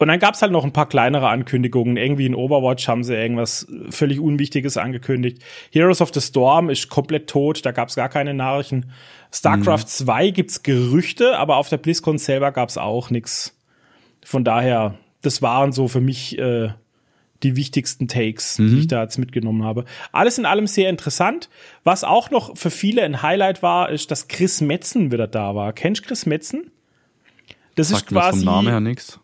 [0.01, 1.99] Und dann gab's halt noch ein paar kleinere Ankündigungen.
[1.99, 5.43] Irgendwie in Overwatch haben sie irgendwas völlig Unwichtiges angekündigt.
[5.71, 8.93] Heroes of the Storm ist komplett tot, da gab's gar keine Nachrichten.
[9.31, 10.07] StarCraft mhm.
[10.07, 13.55] 2 gibt's Gerüchte, aber auf der BlizzCon selber gab's auch nix.
[14.25, 16.71] Von daher, das waren so für mich äh,
[17.43, 18.69] die wichtigsten Takes, mhm.
[18.69, 19.85] die ich da jetzt mitgenommen habe.
[20.13, 21.49] Alles in allem sehr interessant.
[21.85, 25.73] Was auch noch für viele ein Highlight war, ist, dass Chris Metzen wieder da war.
[25.73, 26.71] Kennst du Chris Metzen?
[27.77, 28.47] Das Sagt ist quasi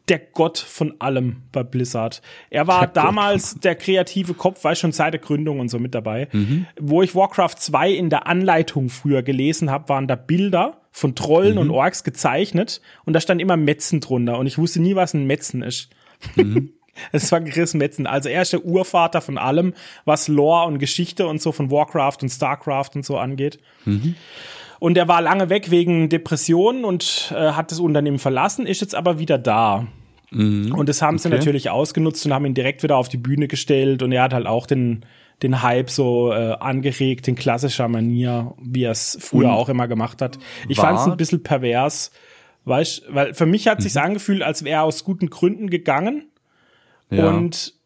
[0.08, 2.22] der Gott von allem bei Blizzard.
[2.48, 3.64] Er war der damals Gott.
[3.64, 6.28] der kreative Kopf, war schon seit der Gründung und so mit dabei.
[6.32, 6.66] Mhm.
[6.80, 11.54] Wo ich Warcraft 2 in der Anleitung früher gelesen habe, waren da Bilder von Trollen
[11.54, 11.60] mhm.
[11.60, 15.26] und Orks gezeichnet und da stand immer Metzen drunter und ich wusste nie, was ein
[15.26, 15.90] Metzen ist.
[16.36, 16.70] Mhm.
[17.12, 18.06] Es war Chris Metzen.
[18.06, 22.18] Also er ist der Urvater von allem, was Lore und Geschichte und so von Warcraft
[22.22, 23.58] und Starcraft und so angeht.
[23.84, 24.14] Mhm.
[24.78, 28.94] Und er war lange weg wegen Depressionen und äh, hat das Unternehmen verlassen, ist jetzt
[28.94, 29.86] aber wieder da.
[30.30, 30.74] Mhm.
[30.74, 31.22] Und das haben okay.
[31.22, 34.34] sie natürlich ausgenutzt und haben ihn direkt wieder auf die Bühne gestellt und er hat
[34.34, 35.04] halt auch den
[35.42, 39.86] den Hype so äh, angeregt in klassischer Manier, wie er es früher und auch immer
[39.86, 40.38] gemacht hat.
[40.68, 42.10] Ich fand es ein bisschen pervers,
[42.64, 43.82] weißt, weil für mich hat mhm.
[43.82, 46.24] sich's angefühlt, als wäre er aus guten Gründen gegangen
[47.10, 47.28] ja.
[47.28, 47.76] Und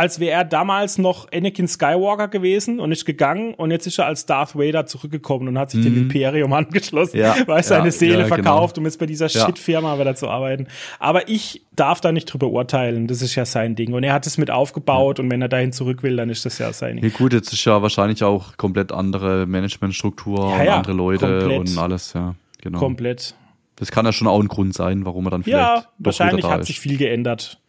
[0.00, 4.06] als wäre er damals noch Anakin Skywalker gewesen und ist gegangen und jetzt ist er
[4.06, 5.84] als Darth Vader zurückgekommen und hat sich mhm.
[5.84, 8.34] dem Imperium angeschlossen, ja, weil er seine ja, Seele ja, genau.
[8.34, 8.84] verkauft, genau.
[8.84, 10.68] um jetzt bei dieser Shit-Firma wieder zu arbeiten.
[11.00, 13.92] Aber ich darf da nicht drüber urteilen, das ist ja sein Ding.
[13.92, 16.58] Und er hat es mit aufgebaut und wenn er dahin zurück will, dann ist das
[16.58, 17.04] ja sein Ding.
[17.04, 21.58] Ja, gut, jetzt ist ja wahrscheinlich auch komplett andere Managementstruktur und andere Leute komplett.
[21.58, 22.36] und alles, ja.
[22.62, 22.78] Genau.
[22.78, 23.34] Komplett.
[23.76, 25.62] Das kann ja schon auch ein Grund sein, warum er dann vielleicht.
[25.62, 27.60] Ja, wahrscheinlich hat sich viel geändert.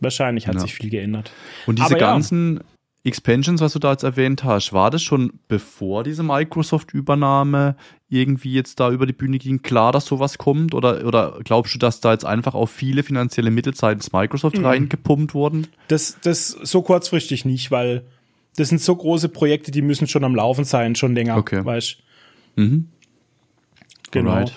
[0.00, 0.60] Wahrscheinlich hat ja.
[0.60, 1.30] sich viel geändert.
[1.66, 2.62] Und diese Aber ganzen ja.
[3.04, 7.76] Expansions, was du da jetzt erwähnt hast, war das schon bevor diese Microsoft-Übernahme
[8.08, 10.74] irgendwie jetzt da über die Bühne ging, klar, dass sowas kommt?
[10.74, 14.66] Oder, oder glaubst du, dass da jetzt einfach auch viele finanzielle Mittel seitens Microsoft mhm.
[14.66, 15.68] reingepumpt wurden?
[15.88, 18.04] Das, das so kurzfristig nicht, weil
[18.56, 21.64] das sind so große Projekte, die müssen schon am Laufen sein, schon länger, okay.
[21.64, 21.98] weißt
[22.56, 22.88] mhm.
[24.10, 24.32] Genau.
[24.32, 24.52] Alright.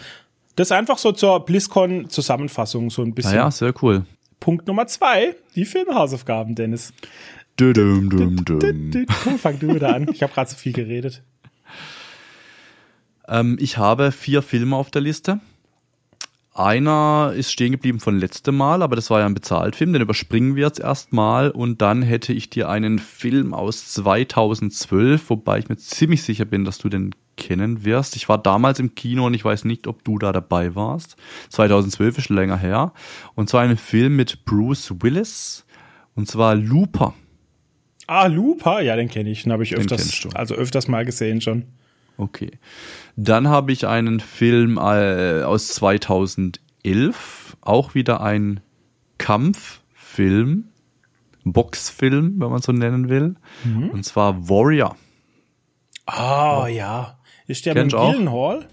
[0.56, 3.36] Das ist einfach so zur BlizzCon-Zusammenfassung, so ein bisschen.
[3.36, 4.06] Ja, sehr cool.
[4.44, 6.92] Punkt Nummer zwei, die Filmhausaufgaben, Dennis.
[7.56, 7.74] Dum,
[8.10, 8.10] dum,
[8.44, 9.06] dum.
[9.24, 10.10] Komm, fang du wieder an.
[10.12, 11.24] Ich habe gerade so viel geredet.
[13.26, 15.40] Ähm, ich habe vier Filme auf der Liste.
[16.54, 20.58] Einer ist stehen geblieben von letztem Mal, aber das war ja ein Bezahltfilm, den überspringen
[20.58, 25.78] wir jetzt erstmal und dann hätte ich dir einen Film aus 2012, wobei ich mir
[25.78, 28.16] ziemlich sicher bin, dass du den kennen wirst.
[28.16, 31.16] Ich war damals im Kino und ich weiß nicht, ob du da dabei warst.
[31.50, 32.94] 2012 ist länger her.
[33.36, 35.66] Und zwar ein Film mit Bruce Willis.
[36.16, 37.14] Und zwar Looper.
[38.08, 38.82] Ah, Looper?
[38.82, 39.44] Ja, den kenne ich.
[39.44, 41.66] Den habe ich öfters, also öfters mal gesehen schon.
[42.18, 42.52] Okay.
[43.16, 47.58] Dann habe ich einen Film äh, aus 2011.
[47.62, 48.60] Auch wieder ein
[49.18, 50.66] Kampffilm.
[51.46, 53.36] Boxfilm, wenn man so nennen will.
[53.64, 53.90] Mhm.
[53.90, 54.96] Und zwar Warrior.
[56.06, 57.18] Ah, oh, ja.
[57.48, 58.68] Ist der Kennst mit Gillenhall?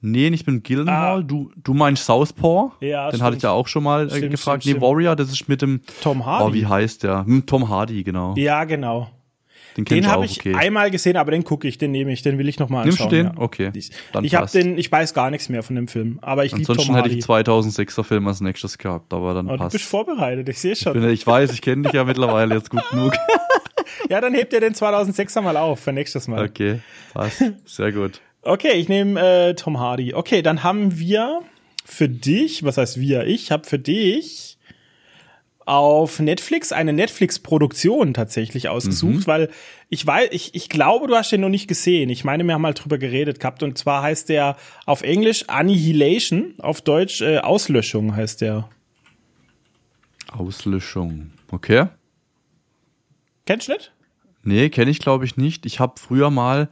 [0.00, 1.20] Nee, nicht mit Gillenhall.
[1.20, 1.22] Ah.
[1.22, 2.72] Du, du meinst Southpaw?
[2.80, 3.22] Ja, Den stimmt.
[3.24, 4.62] hatte ich ja auch schon mal äh, stimmt, gefragt.
[4.62, 6.44] Stimmt, nee, Warrior, das ist mit dem Tom Hardy.
[6.44, 7.24] Oh, wie heißt der?
[7.24, 8.34] Hm, Tom Hardy, genau.
[8.36, 9.10] Ja, genau.
[9.76, 10.54] Den, den habe ich okay.
[10.54, 13.10] einmal gesehen, aber den gucke ich, den nehme ich, den will ich noch mal anschauen.
[13.10, 13.26] Nimmst du den?
[13.26, 13.32] Ja.
[13.36, 13.70] Okay.
[14.12, 16.74] Dann ich habe den, ich weiß gar nichts mehr von dem Film, aber ich liebe
[16.74, 17.10] Tom Hardy.
[17.10, 19.74] hätte ich 2006er Film als nächstes gehabt, aber dann aber passt.
[19.74, 20.96] Du bist vorbereitet, ich sehe schon.
[20.96, 23.14] Ich, bin, ich weiß, ich kenne dich ja mittlerweile jetzt gut genug.
[24.08, 26.44] ja, dann hebt ihr den 2006er mal auf für nächstes Mal.
[26.44, 26.80] Okay,
[27.14, 27.42] passt.
[27.64, 28.20] Sehr gut.
[28.42, 30.14] Okay, ich nehme äh, Tom Hardy.
[30.14, 31.42] Okay, dann haben wir
[31.84, 33.26] für dich, was heißt wir?
[33.26, 34.58] Ich habe für dich
[35.68, 39.26] auf Netflix eine Netflix-Produktion tatsächlich ausgesucht, mhm.
[39.26, 39.50] weil
[39.90, 42.08] ich weiß, ich, ich glaube, du hast den noch nicht gesehen.
[42.08, 46.54] Ich meine, wir haben mal drüber geredet gehabt und zwar heißt der auf Englisch Annihilation,
[46.58, 48.70] auf Deutsch äh, Auslöschung heißt der.
[50.32, 51.88] Auslöschung, okay.
[53.48, 53.92] Kennst du nicht?
[54.42, 55.64] Nee, kenne ich glaube ich nicht.
[55.64, 56.68] Ich habe früher mal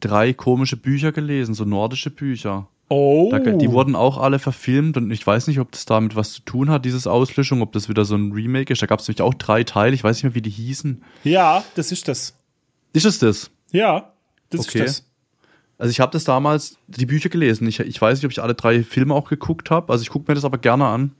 [0.00, 2.68] drei komische Bücher gelesen, so nordische Bücher.
[2.88, 3.28] Oh.
[3.30, 6.40] Da, die wurden auch alle verfilmt und ich weiß nicht, ob das damit was zu
[6.40, 8.80] tun hat, dieses Auslöschung, ob das wieder so ein Remake ist.
[8.80, 11.04] Da gab es nämlich auch drei Teile, ich weiß nicht mehr, wie die hießen.
[11.22, 12.34] Ja, das ist das.
[12.94, 13.50] Ist es das?
[13.72, 14.14] Ja,
[14.48, 14.84] das okay.
[14.84, 15.06] ist das.
[15.76, 17.66] Also ich habe das damals, die Bücher gelesen.
[17.66, 19.92] Ich, ich weiß nicht, ob ich alle drei Filme auch geguckt habe.
[19.92, 21.12] Also ich gucke mir das aber gerne an.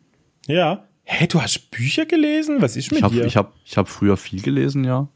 [0.47, 0.85] Ja.
[1.05, 2.62] Hä, hey, du hast Bücher gelesen?
[2.62, 3.25] Was ist mit ich hab, dir?
[3.25, 5.09] Ich habe ich hab früher viel gelesen, ja.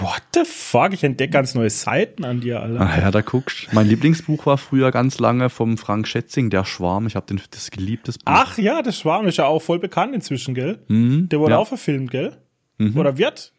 [0.00, 0.94] What the fuck?
[0.94, 2.80] Ich entdecke ganz neue Seiten an dir, Alter.
[2.80, 3.68] Ah ja, da guckst.
[3.72, 7.06] Mein Lieblingsbuch war früher ganz lange vom Frank Schätzing, Der Schwarm.
[7.06, 8.24] Ich habe das geliebtes Buch.
[8.34, 10.78] Ach ja, der Schwarm ist ja auch voll bekannt inzwischen, gell?
[10.88, 11.58] Mhm, der wurde ja.
[11.58, 12.38] auch verfilmt, gell?
[12.78, 12.96] Mhm.
[12.96, 13.52] Oder wird?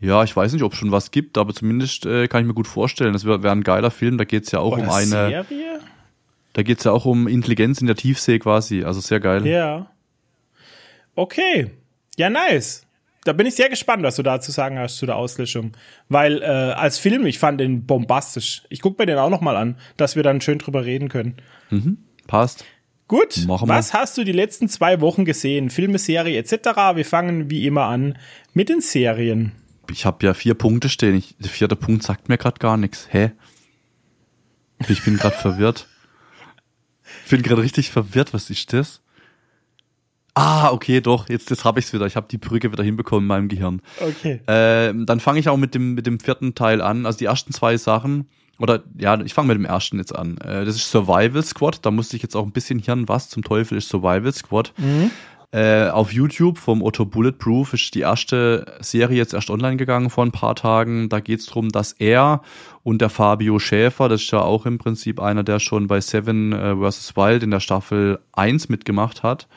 [0.00, 2.54] Ja, ich weiß nicht, ob es schon was gibt, aber zumindest äh, kann ich mir
[2.54, 3.12] gut vorstellen.
[3.12, 4.16] Das wäre wär ein geiler Film.
[4.16, 5.06] Da geht's ja auch Oder um eine.
[5.06, 5.44] Serie?
[6.54, 8.84] Da geht's ja auch um Intelligenz in der Tiefsee quasi.
[8.84, 9.46] Also sehr geil.
[9.46, 9.90] Ja.
[11.18, 11.70] Okay.
[12.16, 12.88] Ja, nice
[13.28, 15.72] da bin ich sehr gespannt, was du da zu sagen hast zu der Auslöschung.
[16.08, 18.62] Weil äh, als Film, ich fand den bombastisch.
[18.70, 21.36] Ich gucke mir den auch noch mal an, dass wir dann schön drüber reden können.
[21.68, 22.64] Mhm, passt.
[23.06, 25.68] Gut, was hast du die letzten zwei Wochen gesehen?
[25.68, 26.94] Filme, Serie etc.
[26.94, 28.16] Wir fangen wie immer an
[28.54, 29.52] mit den Serien.
[29.90, 31.14] Ich habe ja vier Punkte stehen.
[31.14, 33.08] Ich, der vierte Punkt sagt mir gerade gar nichts.
[33.10, 33.32] Hä?
[34.88, 35.86] Ich bin gerade verwirrt.
[37.24, 38.32] Ich bin gerade richtig verwirrt.
[38.32, 39.02] Was ist das?
[40.38, 42.06] Ah, okay, doch, jetzt, jetzt habe ich es wieder.
[42.06, 43.82] Ich habe die Brücke wieder hinbekommen in meinem Gehirn.
[44.00, 44.40] Okay.
[44.46, 47.06] Äh, dann fange ich auch mit dem, mit dem vierten Teil an.
[47.06, 48.28] Also die ersten zwei Sachen,
[48.60, 50.38] oder ja, ich fange mit dem ersten jetzt an.
[50.38, 51.84] Äh, das ist Survival Squad.
[51.84, 54.72] Da musste ich jetzt auch ein bisschen hirn, was zum Teufel ist Survival Squad.
[54.76, 55.10] Mhm.
[55.50, 60.24] Äh, auf YouTube vom Otto Bulletproof ist die erste Serie jetzt erst online gegangen vor
[60.24, 61.08] ein paar Tagen.
[61.08, 62.42] Da geht's drum, dass er
[62.84, 66.52] und der Fabio Schäfer, das ist ja auch im Prinzip einer, der schon bei Seven
[66.52, 67.16] äh, vs.
[67.16, 69.48] Wild in der Staffel 1 mitgemacht hat,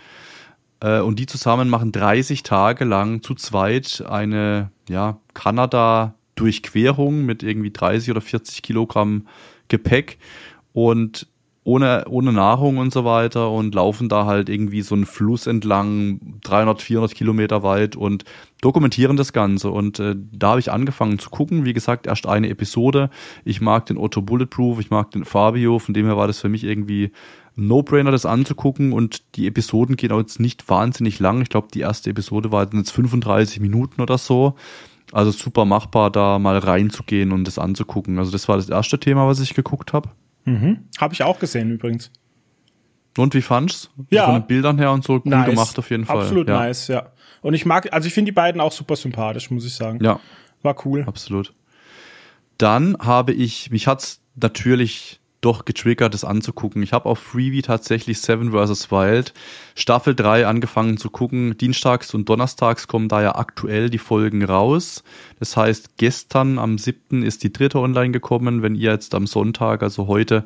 [0.83, 8.11] und die zusammen machen 30 Tage lang zu zweit eine ja, Kanada-Durchquerung mit irgendwie 30
[8.11, 9.27] oder 40 Kilogramm
[9.67, 10.17] Gepäck
[10.73, 11.27] und
[11.63, 16.39] ohne, ohne Nahrung und so weiter und laufen da halt irgendwie so einen Fluss entlang,
[16.41, 18.25] 300, 400 Kilometer weit und
[18.61, 19.69] dokumentieren das Ganze.
[19.69, 21.63] Und äh, da habe ich angefangen zu gucken.
[21.63, 23.11] Wie gesagt, erst eine Episode.
[23.45, 26.49] Ich mag den Otto Bulletproof, ich mag den Fabio, von dem her war das für
[26.49, 27.11] mich irgendwie
[27.55, 31.41] No-Brainer, das anzugucken und die Episoden gehen auch jetzt nicht wahnsinnig lang.
[31.41, 34.55] Ich glaube, die erste Episode war jetzt 35 Minuten oder so.
[35.11, 38.17] Also super machbar, da mal reinzugehen und das anzugucken.
[38.17, 40.09] Also das war das erste Thema, was ich geguckt habe.
[40.45, 40.85] Mhm.
[40.97, 42.11] Habe ich auch gesehen übrigens.
[43.17, 43.89] Und wie fand's?
[44.09, 44.25] Ja.
[44.25, 45.49] Von den Bildern her und so gut nice.
[45.49, 46.21] gemacht auf jeden Fall.
[46.21, 46.59] Absolut ja.
[46.59, 47.11] nice, ja.
[47.41, 50.01] Und ich mag, also ich finde die beiden auch super sympathisch, muss ich sagen.
[50.01, 50.19] Ja.
[50.61, 51.03] War cool.
[51.05, 51.53] Absolut.
[52.57, 56.83] Dann habe ich, mich hat's natürlich doch getriggert, das anzugucken.
[56.83, 58.91] Ich habe auf Freebie tatsächlich Seven vs.
[58.91, 59.33] Wild
[59.75, 61.57] Staffel 3 angefangen zu gucken.
[61.57, 65.03] Dienstags und Donnerstags kommen da ja aktuell die Folgen raus.
[65.39, 67.23] Das heißt, gestern am 7.
[67.23, 68.61] ist die dritte online gekommen.
[68.61, 70.45] Wenn ihr jetzt am Sonntag, also heute,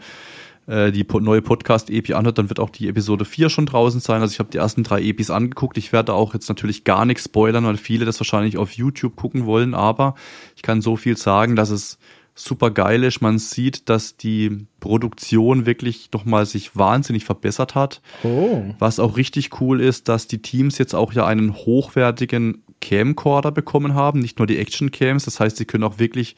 [0.67, 4.21] äh, die neue Podcast-Epi anhört, dann wird auch die Episode 4 schon draußen sein.
[4.21, 5.77] Also ich habe die ersten drei Epis angeguckt.
[5.77, 9.45] Ich werde auch jetzt natürlich gar nichts spoilern, weil viele das wahrscheinlich auf YouTube gucken
[9.45, 9.73] wollen.
[9.73, 10.15] Aber
[10.55, 11.97] ich kann so viel sagen, dass es
[12.35, 13.21] super geil ist.
[13.21, 18.01] Man sieht, dass die Produktion wirklich nochmal sich wahnsinnig verbessert hat.
[18.23, 18.63] Oh.
[18.77, 23.95] Was auch richtig cool ist, dass die Teams jetzt auch ja einen hochwertigen Camcorder bekommen
[23.95, 25.25] haben, nicht nur die Action Cams.
[25.25, 26.35] Das heißt, sie können auch wirklich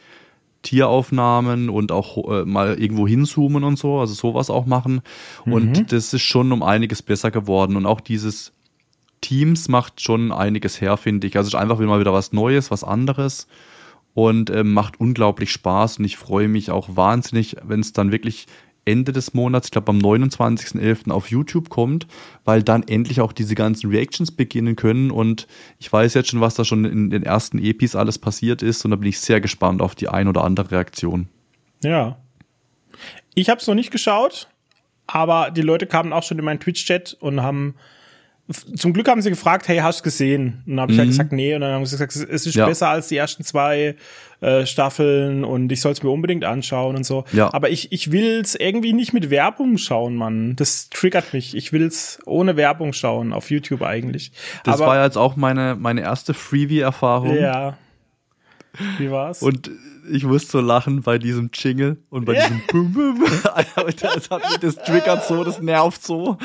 [0.62, 5.01] Tieraufnahmen und auch äh, mal irgendwo hinzoomen und so, also sowas auch machen.
[5.45, 5.53] Mhm.
[5.53, 7.75] Und das ist schon um einiges besser geworden.
[7.75, 8.53] Und auch dieses
[9.21, 11.38] Teams macht schon einiges her, finde ich.
[11.38, 13.47] Also es ist einfach mal wieder was Neues, was anderes
[14.17, 18.47] und äh, macht unglaublich Spaß und ich freue mich auch wahnsinnig, wenn es dann wirklich
[18.84, 21.12] Ende des Monats, ich glaube am 29.11.
[21.12, 22.08] auf YouTube kommt,
[22.43, 25.45] weil dann endlich auch diese ganzen Reactions beginnen können und
[25.77, 28.89] ich weiß jetzt schon, was da schon in den ersten Epis alles passiert ist und
[28.89, 31.27] da bin ich sehr gespannt auf die ein oder andere Reaktion.
[31.84, 32.17] Ja.
[33.36, 34.47] Ich habe es noch nicht geschaut,
[35.06, 37.75] aber die Leute kamen auch schon in meinen Twitch-Chat und haben
[38.75, 40.63] zum Glück haben sie gefragt, hey, hast du gesehen?
[40.65, 41.53] Und dann habe ich halt gesagt, nee.
[41.53, 42.65] Und dann haben sie gesagt, es ist Ja.
[42.65, 43.95] besser als die ersten zwei
[44.39, 47.25] äh, Staffeln und ich soll es mir unbedingt anschauen und so.
[47.33, 47.53] Ja.
[47.53, 50.55] Aber ich, ich will es irgendwie nicht mit Werbung schauen, Mann.
[50.55, 51.57] Das triggert mich.
[51.57, 54.31] Ich will es ohne Werbung schauen, auf YouTube eigentlich.
[54.63, 57.36] Das Aber, war ja jetzt auch meine, meine erste Freebie-Erfahrung.
[57.36, 57.77] Ja.
[58.99, 59.41] Wie war's?
[59.41, 59.71] Und
[60.10, 62.41] ich musste so lachen bei diesem Jingle und bei Ja.
[62.47, 63.25] diesem Bum Bum.
[64.01, 66.38] Das, hat mich, das triggert so, das nervt so.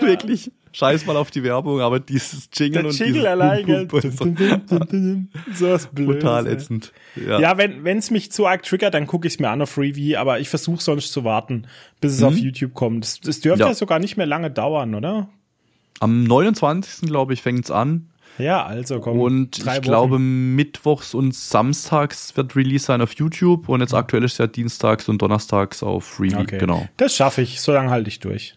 [0.00, 0.50] Wirklich.
[0.78, 3.86] Scheiß mal auf die Werbung, aber dieses Jingle der und Jingle dieses allein, gell?
[3.86, 4.00] Bum
[4.34, 6.16] Bum, Bum, so was Blödes.
[6.22, 6.92] total ätzend.
[7.16, 7.56] Ja, Ja.
[7.56, 10.38] wenn es mich zu arg triggert, dann gucke ich es mir an auf Freebie, aber
[10.38, 11.66] ich versuche sonst zu warten,
[12.02, 13.04] bis es auf YouTube kommt.
[13.04, 13.68] Das, das dürfte ja.
[13.68, 13.74] Ja.
[13.74, 15.28] sogar nicht mehr lange dauern, oder?
[16.00, 17.08] Am 29.
[17.08, 18.10] glaube ich fängt's an.
[18.36, 19.18] Ja, also komm.
[19.18, 19.80] Und ich Wochen.
[19.80, 25.08] glaube, mittwochs und samstags wird Release sein auf YouTube und jetzt aktuell ist ja dienstags
[25.08, 26.36] und donnerstags auf Freebie.
[26.36, 26.58] Okay.
[26.58, 26.86] Genau.
[26.98, 28.54] Das schaffe ich, so lange halte ich durch.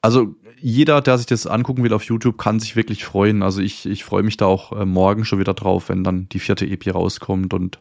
[0.00, 3.42] Also jeder, der sich das angucken will auf YouTube, kann sich wirklich freuen.
[3.42, 6.38] Also ich, ich freue mich da auch äh, morgen schon wieder drauf, wenn dann die
[6.38, 7.80] vierte EP rauskommt und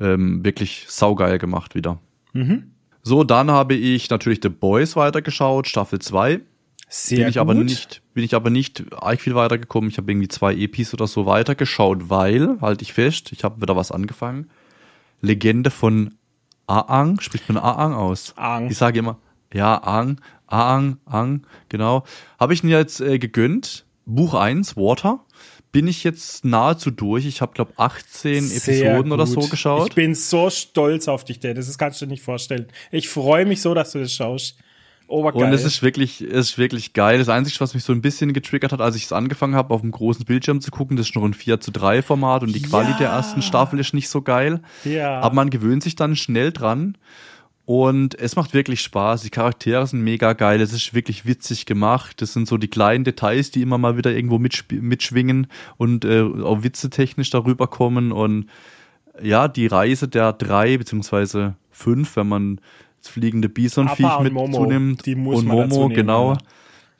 [0.00, 2.00] ähm, wirklich saugeil gemacht wieder.
[2.32, 2.72] Mhm.
[3.02, 6.40] So, dann habe ich natürlich The Boys weitergeschaut, Staffel 2.
[6.88, 7.40] Sehr bin ich gut.
[7.40, 9.90] aber nicht, bin ich aber nicht arg viel weitergekommen.
[9.90, 13.76] Ich habe irgendwie zwei EPs oder so weitergeschaut, weil, halte ich fest, ich habe wieder
[13.76, 14.50] was angefangen.
[15.20, 16.14] Legende von
[16.66, 18.34] Aang, spricht man Aang aus?
[18.36, 18.70] Aang.
[18.70, 19.18] Ich sage immer,
[19.52, 22.04] ja, Aang, Aang, Aang, genau.
[22.38, 23.84] Habe ich mir jetzt äh, gegönnt.
[24.04, 25.20] Buch 1, Water.
[25.72, 27.26] Bin ich jetzt nahezu durch.
[27.26, 29.50] Ich habe, glaube 18 Sehr Episoden oder so gut.
[29.50, 29.88] geschaut.
[29.88, 31.66] Ich bin so stolz auf dich, Dennis.
[31.66, 32.66] Das kannst du dir nicht vorstellen.
[32.90, 34.56] Ich freue mich so, dass du das schaust.
[35.08, 35.44] Obergeil.
[35.44, 37.18] Und es ist wirklich, es ist wirklich geil.
[37.18, 39.80] Das Einzige, was mich so ein bisschen getriggert hat, als ich es angefangen habe, auf
[39.82, 42.62] dem großen Bildschirm zu gucken, das ist noch ein 4 zu 3 Format und die
[42.62, 42.96] Quali Ja.
[42.98, 44.62] der ersten Staffel ist nicht so geil.
[44.84, 45.20] ja.
[45.20, 46.96] Aber man gewöhnt sich dann schnell dran.
[47.66, 49.22] Und es macht wirklich Spaß.
[49.22, 50.60] Die Charaktere sind mega geil.
[50.60, 52.22] Es ist wirklich witzig gemacht.
[52.22, 56.20] Das sind so die kleinen Details, die immer mal wieder irgendwo mitschw- mitschwingen und äh,
[56.22, 58.12] auch witzetechnisch darüber kommen.
[58.12, 58.46] Und
[59.20, 62.60] ja, die Reise der drei beziehungsweise fünf, wenn man
[63.02, 65.04] das fliegende Bisonviech mit Momo, zunimmt.
[65.04, 66.32] die muss und man Momo, nehmen, genau.
[66.34, 66.38] ja.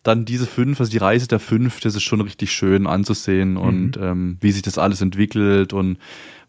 [0.02, 3.56] Dann diese fünf, also die Reise der fünf, das ist schon richtig schön anzusehen Mhm.
[3.56, 5.98] und ähm, wie sich das alles entwickelt und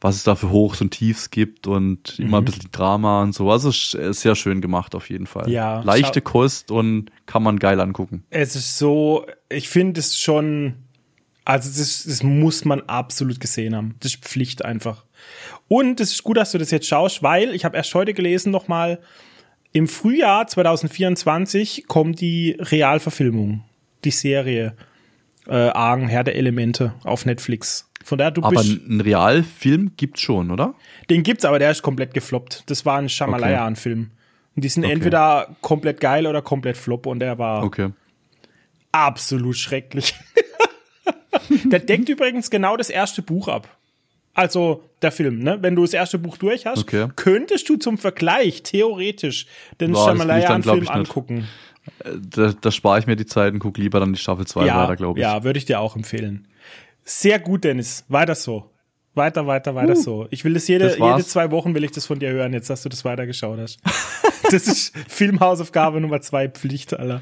[0.08, 2.46] was es da für Hochs und Tiefs gibt und immer ein Mhm.
[2.46, 3.52] bisschen Drama und so.
[3.52, 5.50] Also es ist sehr schön gemacht auf jeden Fall.
[5.50, 8.24] Ja, Leichte Kost und kann man geil angucken.
[8.30, 10.76] es ist so, ich finde es schon,
[11.46, 13.96] also das, das muss man absolut gesehen haben.
[14.00, 15.04] Das ist Pflicht einfach.
[15.68, 18.52] Und es ist gut, dass du das jetzt schaust, weil ich habe erst heute gelesen
[18.52, 19.00] nochmal,
[19.74, 23.64] im Frühjahr 2024 kommt die Realverfilmung,
[24.06, 24.76] die Serie
[25.48, 27.87] äh, Argen, Herr der Elemente auf Netflix.
[28.08, 30.74] Von daher, du Aber bist, einen Realfilm gibt's schon, oder?
[31.10, 32.64] den gibt's, aber der ist komplett gefloppt.
[32.68, 34.12] Das war ein Shyamalan-Film.
[34.56, 34.94] Und die sind Okay.
[34.94, 37.90] entweder komplett geil oder komplett flop und der war Okay.
[38.94, 40.14] absolut schrecklich.
[41.66, 43.68] der deckt übrigens genau das erste Buch ab.
[44.34, 45.58] Also der Film, ne?
[45.62, 47.08] Wenn du das erste Buch durch hast, Okay.
[47.18, 49.48] könntest du zum Vergleich theoretisch
[49.82, 51.48] den Shyamalan-Film angucken.
[52.06, 54.66] Äh, Da, da spare ich mir die Zeit und guck lieber dann die Staffel 2
[54.66, 55.24] Ja, weiter, glaube ich.
[55.24, 56.48] ja, würde ich dir auch empfehlen.
[57.10, 58.04] Sehr gut, Dennis.
[58.10, 58.70] Weiter so.
[59.14, 60.28] Weiter, weiter, weiter so.
[60.30, 62.70] Ich will das jede, Das jede zwei Wochen will ich das von dir hören, jetzt
[62.70, 63.80] dass du das weitergeschaut hast.
[64.52, 67.22] das ist Filmhausaufgabe Nummer zwei Pflicht, Alter.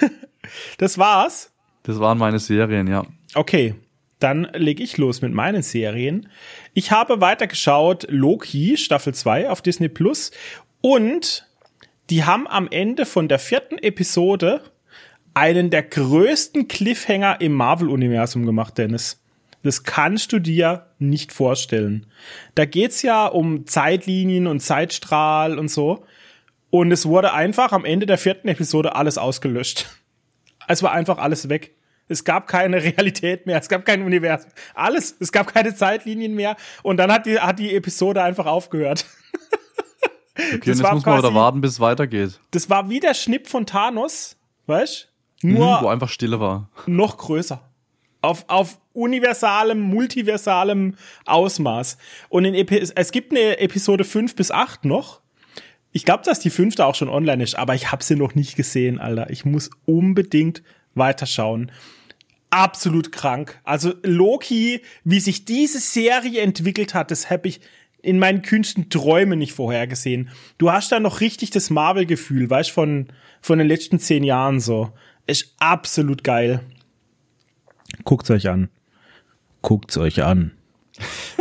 [0.78, 1.52] das war's.
[1.82, 3.04] Das waren meine Serien, ja.
[3.34, 3.74] Okay,
[4.20, 6.30] dann leg ich los mit meinen Serien.
[6.72, 10.30] Ich habe weitergeschaut Loki Staffel 2 auf Disney Plus
[10.80, 11.46] und
[12.08, 14.62] die haben am Ende von der vierten Episode
[15.34, 19.20] einen der größten Cliffhanger im Marvel-Universum gemacht, Dennis.
[19.62, 22.06] Das kannst du dir nicht vorstellen.
[22.54, 26.04] Da geht's ja um Zeitlinien und Zeitstrahl und so.
[26.70, 29.86] Und es wurde einfach am Ende der vierten Episode alles ausgelöscht.
[30.68, 31.74] Es war einfach alles weg.
[32.08, 34.50] Es gab keine Realität mehr, es gab kein Universum.
[34.74, 36.56] Alles, es gab keine Zeitlinien mehr.
[36.82, 39.06] Und dann hat die, hat die Episode einfach aufgehört.
[40.36, 42.40] Okay, Das und jetzt muss man wieder quasi- warten, bis es weitergeht.
[42.50, 44.36] Das war wie der Schnipp von Thanos,
[44.66, 45.08] weißt
[45.44, 46.70] Mhm, Nur wo einfach Stille war.
[46.86, 47.60] noch größer.
[48.22, 50.94] Auf, auf universalem, multiversalem
[51.26, 51.98] Ausmaß.
[52.30, 55.20] Und in Epi es gibt eine Episode 5 bis 8 noch.
[55.92, 58.56] Ich glaube, dass die fünfte auch schon online ist, aber ich habe sie noch nicht
[58.56, 59.28] gesehen, Alter.
[59.28, 60.62] Ich muss unbedingt
[60.94, 61.70] weiterschauen.
[62.48, 63.60] Absolut krank.
[63.64, 67.60] Also Loki, wie sich diese Serie entwickelt hat, das habe ich
[68.00, 70.30] in meinen kühnsten Träumen nicht vorhergesehen.
[70.56, 73.08] Du hast da noch richtig das Marvel-Gefühl, weißt von
[73.42, 74.90] von den letzten zehn Jahren so.
[75.26, 76.60] Ist absolut geil.
[78.04, 78.68] Guckt's euch an.
[79.62, 80.52] Guckt's euch an.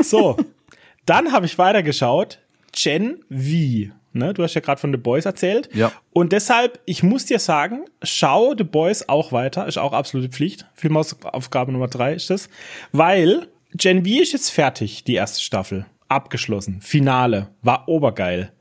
[0.01, 0.37] So,
[1.05, 2.39] dann habe ich weitergeschaut.
[2.71, 3.93] Gen V.
[4.13, 4.33] Ne?
[4.33, 5.69] Du hast ja gerade von The Boys erzählt.
[5.73, 5.91] Ja.
[6.11, 9.67] Und deshalb, ich muss dir sagen, schau The Boys auch weiter.
[9.67, 10.65] Ist auch absolute Pflicht.
[10.73, 12.49] Filmaufgabe Nummer drei ist das.
[12.91, 15.85] Weil Gen V ist jetzt fertig, die erste Staffel.
[16.07, 16.79] Abgeschlossen.
[16.81, 17.49] Finale.
[17.63, 18.51] War obergeil.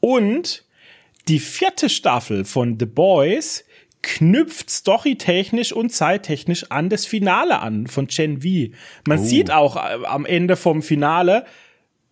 [0.00, 0.64] Und
[1.28, 3.64] die vierte Staffel von The Boys
[4.04, 8.72] knüpft storytechnisch und zeittechnisch an das Finale an von Gen V.
[9.08, 9.24] Man Oh.
[9.24, 11.44] sieht auch äh, am Ende vom Finale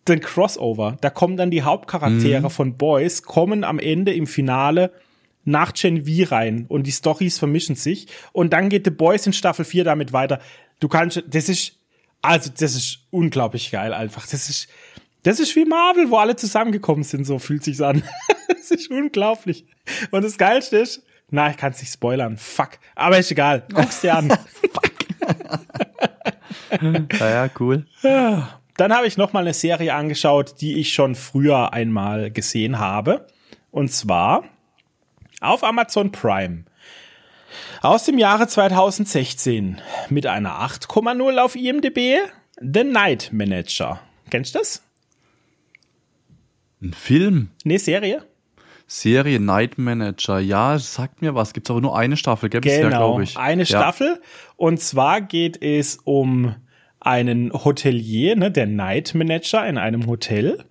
[0.08, 0.96] den Crossover.
[1.00, 4.90] Da kommen dann die Hauptcharaktere von Boys, kommen am Ende im Finale
[5.44, 9.32] nach Gen V rein und die Stories vermischen sich und dann geht The Boys in
[9.32, 10.40] Staffel 4 damit weiter.
[10.80, 11.78] Du kannst, das ist,
[12.22, 14.26] also das ist unglaublich geil einfach.
[14.26, 14.68] Das ist,
[15.22, 18.02] das ist wie Marvel, wo alle zusammengekommen sind, so fühlt sich's an.
[18.48, 19.64] das ist unglaublich.
[20.10, 21.02] Und das Geilste ist,
[21.32, 22.78] na, ich kann's nicht spoilern, fuck.
[22.94, 24.32] Aber ist egal, guck's dir an.
[27.18, 27.86] Ja, ja, cool.
[28.02, 33.26] Dann habe ich noch mal eine Serie angeschaut, die ich schon früher einmal gesehen habe.
[33.70, 34.44] Und zwar
[35.40, 36.64] auf Amazon Prime.
[37.82, 42.18] Aus dem Jahre 2016 mit einer 8,0 auf IMDb.
[42.58, 44.00] The Night Manager.
[44.30, 44.82] Kennst du das?
[46.80, 48.24] Ein Film, Nee, Serie?
[48.94, 50.38] Serie Night Manager.
[50.38, 51.54] Ja, es sagt mir was.
[51.54, 52.50] Gibt's aber nur eine Staffel?
[52.50, 53.38] Bisher, Genau, glaube ich.
[53.38, 53.66] eine Ja.
[53.66, 54.20] Staffel.
[54.56, 56.54] Und zwar geht es um
[57.00, 60.64] einen Hotelier, ne, der Night Manager in einem Hotel,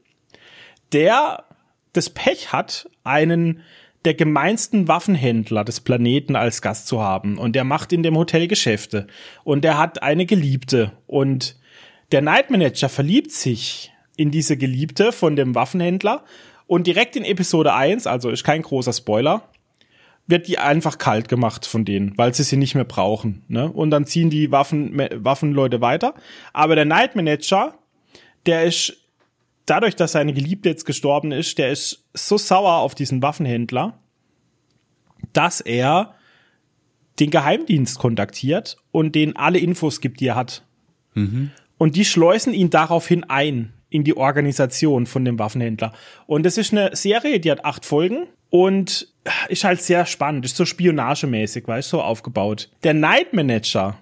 [0.93, 1.45] der
[1.93, 3.61] das Pech hat, einen
[4.05, 7.37] der gemeinsten Waffenhändler des Planeten als Gast zu haben.
[7.39, 9.07] Und der macht in dem Hotel Geschäfte.
[9.43, 10.91] Und der hat eine Geliebte.
[11.07, 11.59] Und
[12.11, 16.23] der Night Manager verliebt sich in diese Geliebte von dem Waffenhändler.
[16.71, 19.49] Und direkt in Episode 1, also ist kein großer Spoiler,
[20.25, 23.43] wird die einfach kalt gemacht von denen, weil sie sie nicht mehr brauchen.
[23.49, 23.69] Ne?
[23.69, 26.13] Und dann ziehen die Waffen, Waffenleute weiter.
[26.53, 27.77] Aber der Night Manager,
[28.45, 28.95] der ist
[29.65, 33.99] dadurch, dass seine Geliebte jetzt gestorben ist, der ist so sauer auf diesen Waffenhändler,
[35.33, 36.15] dass er
[37.19, 40.63] den Geheimdienst kontaktiert und denen alle Infos gibt, die er hat.
[41.77, 45.93] Und die schleusen ihn daraufhin ein in die Organisation von dem Waffenhändler.
[46.25, 49.13] Und das ist eine Serie, die hat acht Folgen und
[49.49, 52.71] ist halt sehr spannend, ist so spionagemäßig, weißt du, so aufgebaut.
[52.83, 53.97] Der Night Manager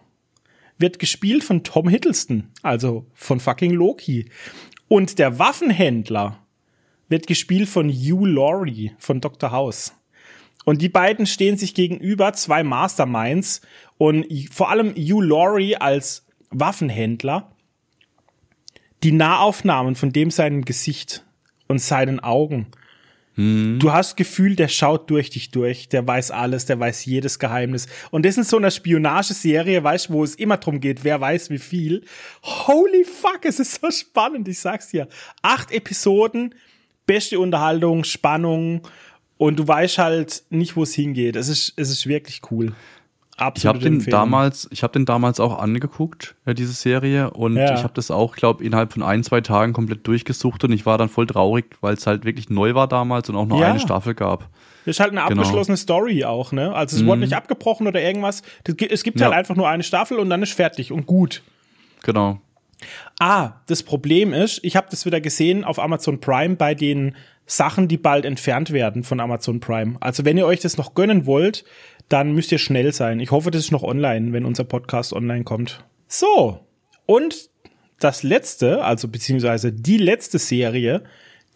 [0.78, 4.30] wird gespielt von Tom Hiddleston, also von fucking Loki.
[4.88, 6.40] Und der Waffenhändler
[7.10, 9.52] wird gespielt von Hugh Laurie von Dr.
[9.52, 9.94] House.
[10.66, 13.62] Und die beiden stehen sich gegenüber, zwei Masterminds.
[13.98, 17.52] Und vor allem Hugh Laurie als Waffenhändler,
[19.04, 21.26] die Nahaufnahmen von dem seinem Gesicht
[21.68, 22.68] und seinen Augen.
[23.40, 27.88] Du hast Gefühl, der schaut durch dich durch, der weiß alles, der weiß jedes Geheimnis.
[28.12, 31.50] Und das ist so eine Spionageserie, weißt du, wo es immer drum geht, wer weiß
[31.50, 32.04] wie viel.
[32.44, 35.08] Holy fuck, es ist so spannend, ich sag's dir.
[35.42, 36.54] Acht Episoden,
[37.06, 38.82] beste Unterhaltung, Spannung
[39.38, 41.38] und du weißt halt nicht, wo es hingeht.
[41.38, 42.74] Es ist, es ist wirklich cool.
[43.56, 47.74] Ich habe den damals, ich habe den damals auch angeguckt, ja, diese Serie, und Ja.
[47.76, 50.98] ich habe das auch, glaube innerhalb von ein, zwei Tagen komplett durchgesucht und ich war
[50.98, 53.70] dann voll traurig, weil es halt wirklich neu war damals und auch nur Ja.
[53.70, 54.50] eine Staffel gab.
[54.86, 55.42] Das ist halt eine Genau.
[55.42, 56.74] abgeschlossene Story auch, ne?
[56.74, 58.42] Also es wurde nicht abgebrochen oder irgendwas.
[58.90, 61.44] Es gibt halt einfach nur eine Staffel und dann ist fertig und gut.
[62.04, 62.40] Genau.
[63.20, 67.16] Ah, das Problem ist, ich habe das wieder gesehen auf Amazon Prime bei den
[67.46, 69.98] Sachen, die bald entfernt werden von Amazon Prime.
[70.00, 71.66] Also wenn ihr euch das noch gönnen wollt,
[72.10, 73.20] dann müsst ihr schnell sein.
[73.20, 75.84] Ich hoffe, das ist noch online, wenn unser Podcast online kommt.
[76.08, 76.60] So,
[77.06, 77.50] und
[78.00, 81.04] das letzte, also beziehungsweise die letzte Serie,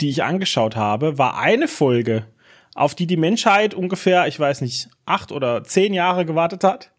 [0.01, 2.27] die ich angeschaut habe, war eine Folge,
[2.75, 6.91] auf die die Menschheit ungefähr, ich weiß nicht, acht oder zehn Jahre gewartet hat.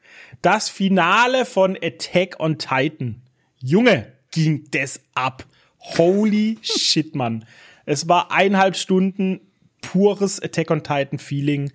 [0.42, 3.22] Das Finale von Attack on Titan.
[3.58, 5.44] Junge, ging das ab.
[5.80, 7.44] Holy shit, Mann.
[7.86, 9.40] Es war eineinhalb Stunden
[9.80, 11.72] pures Attack on Titan Feeling.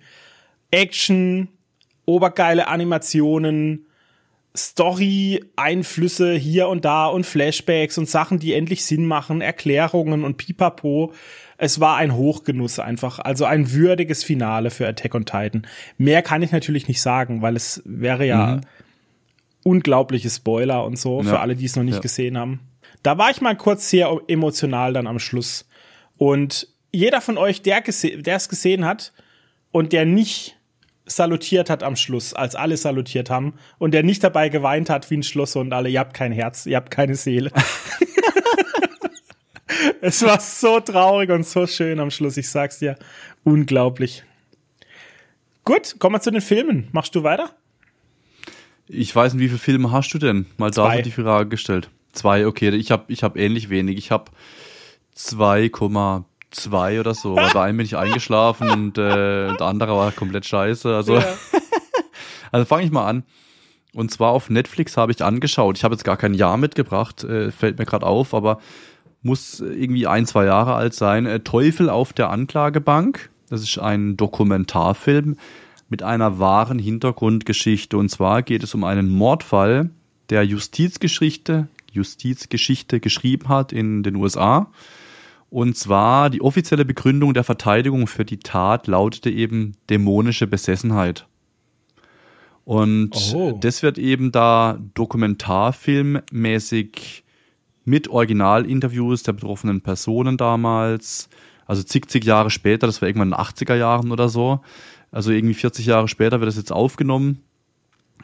[0.70, 1.48] Action,
[2.06, 3.86] obergeile Animationen,
[4.56, 10.38] Story, Einflüsse hier und da und Flashbacks und Sachen, die endlich Sinn machen, Erklärungen und
[10.38, 11.12] pipapo.
[11.56, 15.66] Es war ein Hochgenuss einfach, also ein würdiges Finale für Attack on Titan.
[15.98, 18.60] Mehr kann ich natürlich nicht sagen, weil es wäre ja
[19.62, 21.40] unglaubliche Spoiler und so für Ja.
[21.40, 22.00] alle, die es noch nicht Ja.
[22.00, 22.60] gesehen haben.
[23.02, 25.68] Da war ich mal kurz sehr emotional dann am Schluss.
[26.16, 29.12] Und jeder von euch, der gese- der es gesehen hat
[29.70, 30.56] und der nicht
[31.10, 35.18] salutiert hat am Schluss, als alle salutiert haben und der nicht dabei geweint hat wie
[35.18, 37.50] ein Schloss und alle, ihr habt kein Herz, ihr habt keine Seele.
[40.00, 42.96] es war so traurig und so schön am Schluss, ich sag's dir.
[43.44, 44.24] Unglaublich.
[45.64, 46.88] Gut, kommen wir zu den Filmen.
[46.92, 47.50] Machst du weiter?
[48.88, 50.46] Ich weiß nicht, wie viele Filme hast du denn?
[50.56, 50.96] Mal da Zwei.
[50.96, 51.90] wird die Frage gestellt.
[52.12, 52.74] Zwei, okay.
[52.74, 53.96] Ich habe ich hab ähnlich wenig.
[53.96, 54.32] Ich habe
[55.16, 57.34] 2,3 zwei oder so.
[57.34, 60.94] Bei einem bin ich eingeschlafen und äh, der andere war komplett scheiße.
[60.94, 61.24] Also, ja.
[62.52, 63.24] also fange ich mal an.
[63.92, 65.76] Und zwar auf Netflix habe ich angeschaut.
[65.76, 68.60] Ich habe jetzt gar kein Jahr mitgebracht, äh, fällt mir gerade auf, aber
[69.22, 71.26] muss irgendwie ein, zwei Jahre alt sein.
[71.26, 73.30] Äh, Teufel auf der Anklagebank.
[73.48, 75.36] Das ist ein Dokumentarfilm
[75.88, 77.96] mit einer wahren Hintergrundgeschichte.
[77.96, 79.90] Und zwar geht es um einen Mordfall,
[80.30, 84.70] der Justizgeschichte, Justizgeschichte geschrieben hat in den USA.
[85.50, 91.26] Und zwar die offizielle Begründung der Verteidigung für die Tat lautete eben dämonische Besessenheit.
[92.64, 93.58] Und oh.
[93.60, 97.24] das wird eben da dokumentarfilmmäßig
[97.84, 101.28] mit Originalinterviews der betroffenen Personen damals,
[101.66, 104.60] also zig, zig Jahre später, das war irgendwann in den 80er Jahren oder so,
[105.10, 107.42] also irgendwie 40 Jahre später wird das jetzt aufgenommen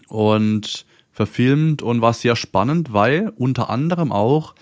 [0.07, 4.55] und verfilmt und war sehr spannend, weil unter anderem auch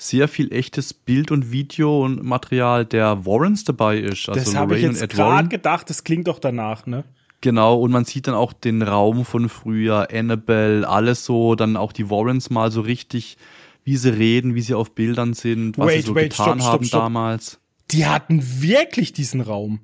[0.00, 4.28] sehr viel echtes Bild und Video und Material der Warrens dabei ist.
[4.30, 7.04] Also das habe ich jetzt gerade gedacht, das klingt doch danach, ne?
[7.42, 11.92] Genau, und man sieht dann auch den Raum von früher, Annabelle, alles so, dann auch
[11.92, 13.36] die Warrens mal so richtig,
[13.84, 16.72] wie sie reden, wie sie auf Bildern sind, was wait, sie so wait, getan stopp,
[16.72, 17.60] haben stopp, damals.
[17.90, 19.80] Die hatten wirklich diesen Raum,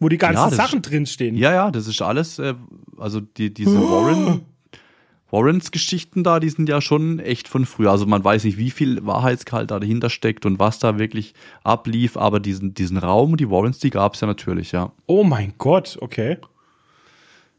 [0.00, 1.36] wo die ganzen ja, Sachen drinstehen.
[1.36, 2.54] Ja, ja, das ist alles, äh,
[2.98, 4.42] also die, diese Warren,
[5.30, 7.90] Warrens Geschichten da, die sind ja schon echt von früher.
[7.90, 12.16] Also man weiß nicht, wie viel Wahrheitsgehalt da dahinter steckt und was da wirklich ablief,
[12.16, 14.92] aber diesen, diesen Raum, die Warrens, die gab es ja natürlich, ja.
[15.06, 16.38] Oh mein Gott, okay.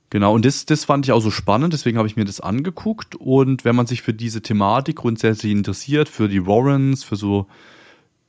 [0.10, 3.16] Genau, und das, das fand ich auch so spannend, deswegen habe ich mir das angeguckt.
[3.16, 7.48] Und wenn man sich für diese Thematik grundsätzlich interessiert, für die Warrens, für so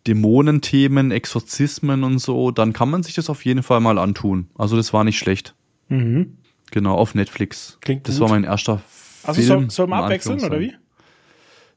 [0.07, 4.49] Dämonenthemen, Exorzismen und so, dann kann man sich das auf jeden Fall mal antun.
[4.57, 5.55] Also das war nicht schlecht.
[5.89, 6.37] Mhm.
[6.71, 7.79] Genau, auf Netflix.
[7.81, 8.23] Klingt das gut.
[8.23, 8.81] war mein erster
[9.25, 9.47] also Film.
[9.47, 10.75] Soll, soll man abwechseln, oder wie?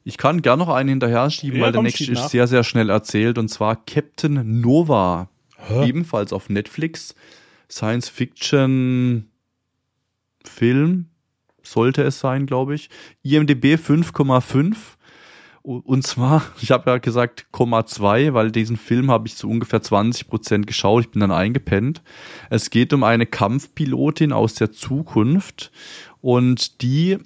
[0.08, 2.92] Ich kann gern noch einen hinterher schieben, ja, weil der nächste ist sehr, sehr schnell
[2.92, 3.40] erzählt.
[3.40, 5.30] Und zwar Captain Nova.
[5.58, 5.88] Hä?
[5.88, 7.16] Ebenfalls auf Netflix.
[7.70, 9.30] Science Fiction
[10.48, 11.08] Film
[11.64, 12.90] sollte es sein, glaube ich.
[13.24, 14.76] IMDB 5,5.
[15.64, 19.82] Und zwar, ich habe ja gesagt, Komma 2, weil diesen Film habe ich zu ungefähr
[19.82, 21.06] 20 Prozent geschaut.
[21.06, 22.04] Ich bin dann eingepennt.
[22.52, 25.72] Es geht um eine Kampfpilotin aus der Zukunft
[26.22, 27.18] und die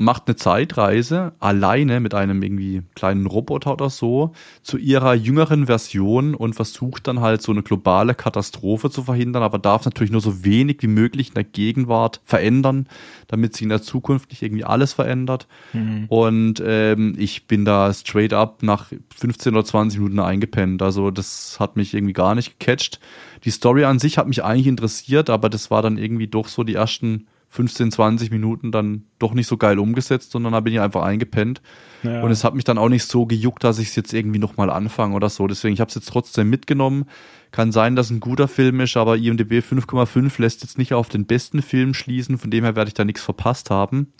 [0.00, 4.32] macht eine Zeitreise alleine mit einem irgendwie kleinen Roboter oder so
[4.62, 9.58] zu ihrer jüngeren Version und versucht dann halt so eine globale Katastrophe zu verhindern, aber
[9.58, 12.86] darf natürlich nur so wenig wie möglich in der Gegenwart verändern,
[13.28, 15.46] damit sich in der Zukunft nicht irgendwie alles verändert.
[15.74, 16.06] Mhm.
[16.08, 20.82] Und ähm, ich bin da straight up nach 15 oder 20 Minuten eingepennt.
[20.82, 23.00] Also das hat mich irgendwie gar nicht gecatcht.
[23.44, 26.64] Die Story an sich hat mich eigentlich interessiert, aber das war dann irgendwie doch so
[26.64, 30.80] die ersten 15, 20 Minuten dann doch nicht so geil umgesetzt, sondern da bin ich
[30.80, 31.60] einfach eingepennt.
[32.04, 32.22] Ja.
[32.22, 34.70] Und es hat mich dann auch nicht so gejuckt, dass ich es jetzt irgendwie nochmal
[34.70, 35.48] anfange oder so.
[35.48, 37.06] Deswegen, ich habe es jetzt trotzdem mitgenommen.
[37.50, 41.26] Kann sein, dass ein guter Film ist, aber IMDB 5,5 lässt jetzt nicht auf den
[41.26, 42.38] besten Film schließen.
[42.38, 44.12] Von dem her werde ich da nichts verpasst haben.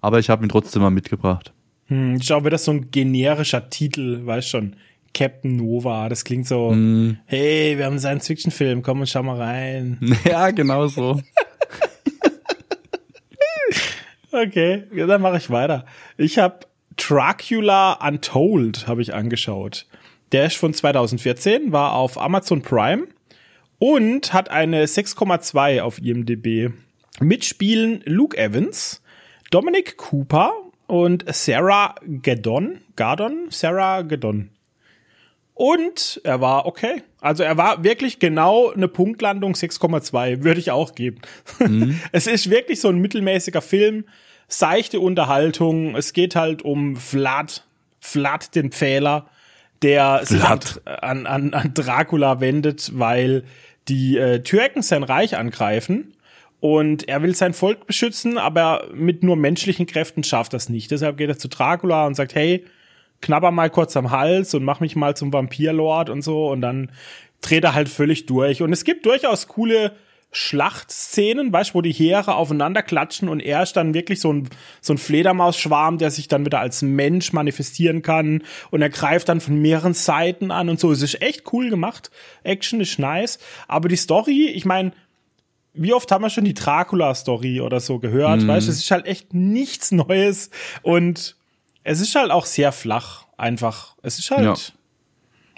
[0.00, 1.52] Aber ich habe ihn trotzdem mal mitgebracht.
[1.86, 4.74] Hm, ich glaube, das ist so ein generischer Titel, weißt schon.
[5.14, 7.18] Captain Nova, das klingt so, mm.
[7.26, 9.98] hey, wir haben einen Science-Fiction-Film, komm und schau mal rein.
[10.24, 11.20] Ja, genau so.
[14.32, 15.84] Okay, dann mache ich weiter.
[16.16, 16.60] Ich habe
[16.96, 19.86] Dracula Untold habe ich angeschaut.
[20.32, 23.08] Der ist von 2014, war auf Amazon Prime
[23.78, 26.72] und hat eine 6,2 auf IMDb.
[27.20, 29.02] Mitspielen Luke Evans,
[29.50, 30.52] Dominic Cooper
[30.86, 32.78] und Sarah Gadon.
[32.96, 33.48] Gardon?
[33.50, 34.48] Sarah Gadon.
[35.54, 37.02] Und er war okay.
[37.20, 41.20] Also er war wirklich genau eine Punktlandung 6,2, würde ich auch geben.
[41.58, 42.00] Mhm.
[42.12, 44.04] Es ist wirklich so ein mittelmäßiger Film,
[44.48, 45.94] seichte Unterhaltung.
[45.94, 47.64] Es geht halt um Vlad,
[48.00, 49.26] Vlad den Pfähler,
[49.82, 53.44] der sich an, an, an Dracula wendet, weil
[53.88, 56.14] die äh, Türken sein Reich angreifen.
[56.60, 60.92] Und er will sein Volk beschützen, aber mit nur menschlichen Kräften schafft das nicht.
[60.92, 62.64] Deshalb geht er zu Dracula und sagt, hey,
[63.22, 66.50] knabber mal kurz am Hals und mach mich mal zum Vampirlord und so.
[66.50, 66.90] Und dann
[67.40, 68.62] dreht er halt völlig durch.
[68.62, 69.92] Und es gibt durchaus coole
[70.34, 74.48] Schlachtszenen, weißt du, wo die Heere aufeinander klatschen und er ist dann wirklich so ein,
[74.80, 79.42] so ein Fledermausschwarm, der sich dann wieder als Mensch manifestieren kann und er greift dann
[79.42, 80.90] von mehreren Seiten an und so.
[80.90, 82.10] Es ist echt cool gemacht.
[82.44, 83.38] Action ist nice.
[83.68, 84.92] Aber die Story, ich meine,
[85.74, 88.48] wie oft haben wir schon die Dracula-Story oder so gehört, mhm.
[88.48, 90.48] weißt du, es ist halt echt nichts Neues
[90.82, 91.36] und
[91.84, 93.96] es ist halt auch sehr flach, einfach.
[94.02, 94.44] Es ist halt.
[94.44, 94.54] Ja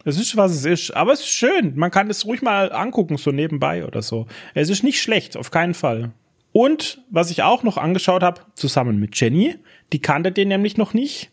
[0.05, 0.91] es ist, was es ist.
[0.93, 1.77] Aber es ist schön.
[1.77, 4.27] Man kann es ruhig mal angucken, so nebenbei oder so.
[4.53, 6.13] Es ist nicht schlecht, auf keinen Fall.
[6.53, 9.57] Und was ich auch noch angeschaut habe, zusammen mit Jenny,
[9.93, 11.31] die kannte den nämlich noch nicht.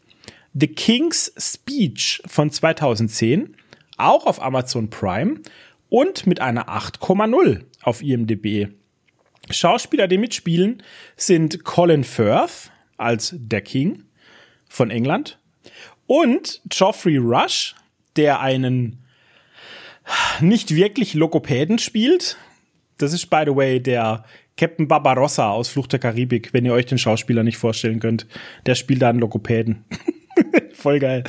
[0.53, 3.55] The King's Speech von 2010.
[3.97, 5.41] auch auf Amazon Prime
[5.89, 8.69] und mit einer 8,0 auf IMDb.
[9.51, 10.81] Schauspieler, die mitspielen,
[11.15, 14.05] sind Colin Firth als der King
[14.71, 15.37] von England
[16.07, 17.75] und Geoffrey Rush,
[18.15, 19.03] der einen
[20.39, 22.37] nicht wirklich Logopäden spielt.
[22.97, 24.23] Das ist, by the way, der
[24.55, 28.27] Captain Barbarossa aus Flucht der Karibik, wenn ihr euch den Schauspieler nicht vorstellen könnt.
[28.65, 29.83] Der spielt da einen Logopäden.
[30.73, 31.25] Voll geil.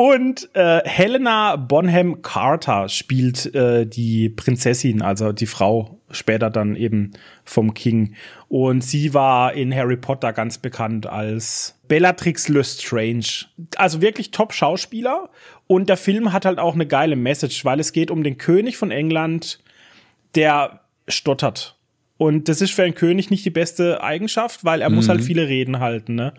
[0.00, 7.12] Und äh, Helena Bonham Carter spielt äh, die Prinzessin, also die Frau später dann eben
[7.44, 8.14] vom King.
[8.48, 13.44] Und sie war in Harry Potter ganz bekannt als Bellatrix Lestrange.
[13.76, 15.28] Also wirklich Top-Schauspieler.
[15.66, 18.78] Und der Film hat halt auch eine geile Message, weil es geht um den König
[18.78, 19.58] von England,
[20.34, 21.76] der stottert.
[22.20, 24.96] Und das ist für einen König nicht die beste Eigenschaft, weil er mhm.
[24.96, 25.24] muss halt mhm.
[25.24, 26.16] viele Reden halten.
[26.16, 26.34] Ne?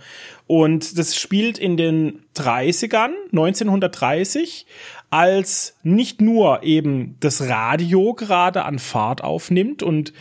[0.46, 4.68] Und das spielt in den 30ern, 1930,
[5.10, 10.14] als nicht nur eben das Radio gerade an Fahrt aufnimmt und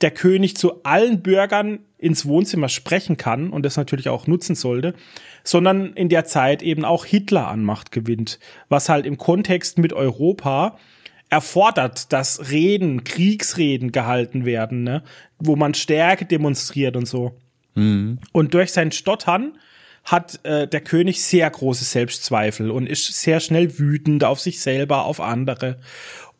[0.00, 4.94] der König zu allen Bürgern ins Wohnzimmer sprechen kann und das natürlich auch nutzen sollte,
[5.44, 8.38] sondern in der Zeit eben auch Hitler an Macht gewinnt,
[8.70, 10.78] was halt im Kontext mit Europa
[11.32, 15.02] erfordert, dass Reden, Kriegsreden gehalten werden, ne?
[15.38, 17.34] wo man Stärke demonstriert und so.
[17.74, 18.18] Mhm.
[18.32, 19.58] Und durch sein Stottern
[20.04, 25.06] hat äh, der König sehr große Selbstzweifel und ist sehr schnell wütend auf sich selber,
[25.06, 25.78] auf andere.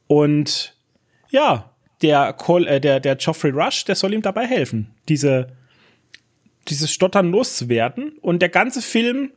[0.09, 0.77] Und
[1.31, 1.71] ja,
[2.03, 5.57] der, Col äh, der, der Geoffrey Rush, der soll ihm dabei helfen, diese,
[6.69, 8.19] dieses Stottern loszuwerden.
[8.21, 9.33] Und der ganze Film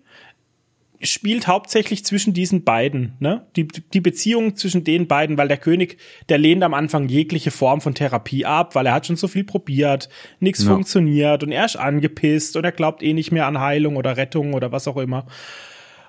[1.02, 3.46] spielt hauptsächlich zwischen diesen beiden, ne?
[3.56, 5.98] Die, die Beziehung zwischen den beiden, weil der König,
[6.30, 9.43] der lehnt am Anfang jegliche Form von Therapie ab, weil er hat schon so viel
[9.43, 10.72] probiert, nichts ja.
[10.72, 14.54] funktioniert und er ist angepisst und er glaubt eh nicht mehr an Heilung oder Rettung
[14.54, 15.26] oder was auch immer.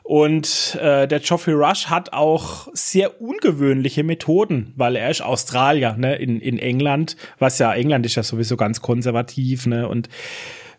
[0.07, 6.15] Und äh, der Geoffrey Rush hat auch sehr ungewöhnliche Methoden, weil er ist Australier, ne,
[6.15, 10.09] in, in England, was ja, England ist ja sowieso ganz konservativ, ne, und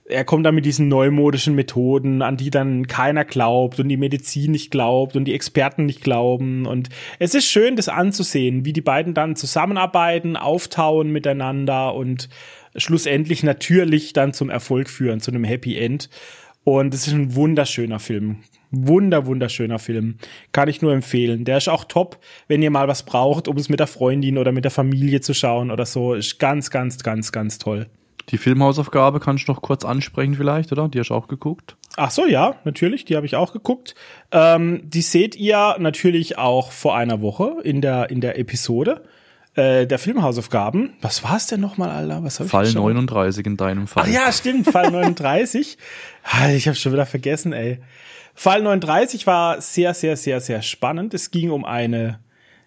[0.09, 4.51] er kommt dann mit diesen neumodischen Methoden, an die dann keiner glaubt und die Medizin
[4.51, 6.65] nicht glaubt und die Experten nicht glauben.
[6.65, 6.89] Und
[7.19, 12.29] es ist schön, das anzusehen, wie die beiden dann zusammenarbeiten, auftauen miteinander und
[12.75, 16.09] schlussendlich natürlich dann zum Erfolg führen, zu einem Happy End.
[16.63, 18.37] Und es ist ein wunderschöner Film.
[18.71, 20.17] Wunder, wunderschöner Film.
[20.51, 21.43] Kann ich nur empfehlen.
[21.45, 24.51] Der ist auch top, wenn ihr mal was braucht, um es mit der Freundin oder
[24.51, 26.13] mit der Familie zu schauen oder so.
[26.13, 27.87] Ist ganz, ganz, ganz, ganz toll.
[28.29, 30.89] Die Filmhausaufgabe kannst du noch kurz ansprechen vielleicht, oder?
[30.89, 31.77] Die hast du auch geguckt?
[31.95, 33.95] Ach so, ja, natürlich, die habe ich auch geguckt.
[34.31, 39.03] Ähm, die seht ihr natürlich auch vor einer Woche in der, in der Episode
[39.55, 40.93] äh, der Filmhausaufgaben.
[41.01, 42.23] Was war es denn nochmal, Alter?
[42.23, 42.83] Was hab ich Fall geschaut?
[42.83, 44.03] 39 in deinem Fall.
[44.05, 45.77] Ach ja, stimmt, Fall 39.
[46.53, 47.79] ich habe schon wieder vergessen, ey.
[48.35, 51.13] Fall 39 war sehr, sehr, sehr, sehr spannend.
[51.13, 52.19] Es ging um eine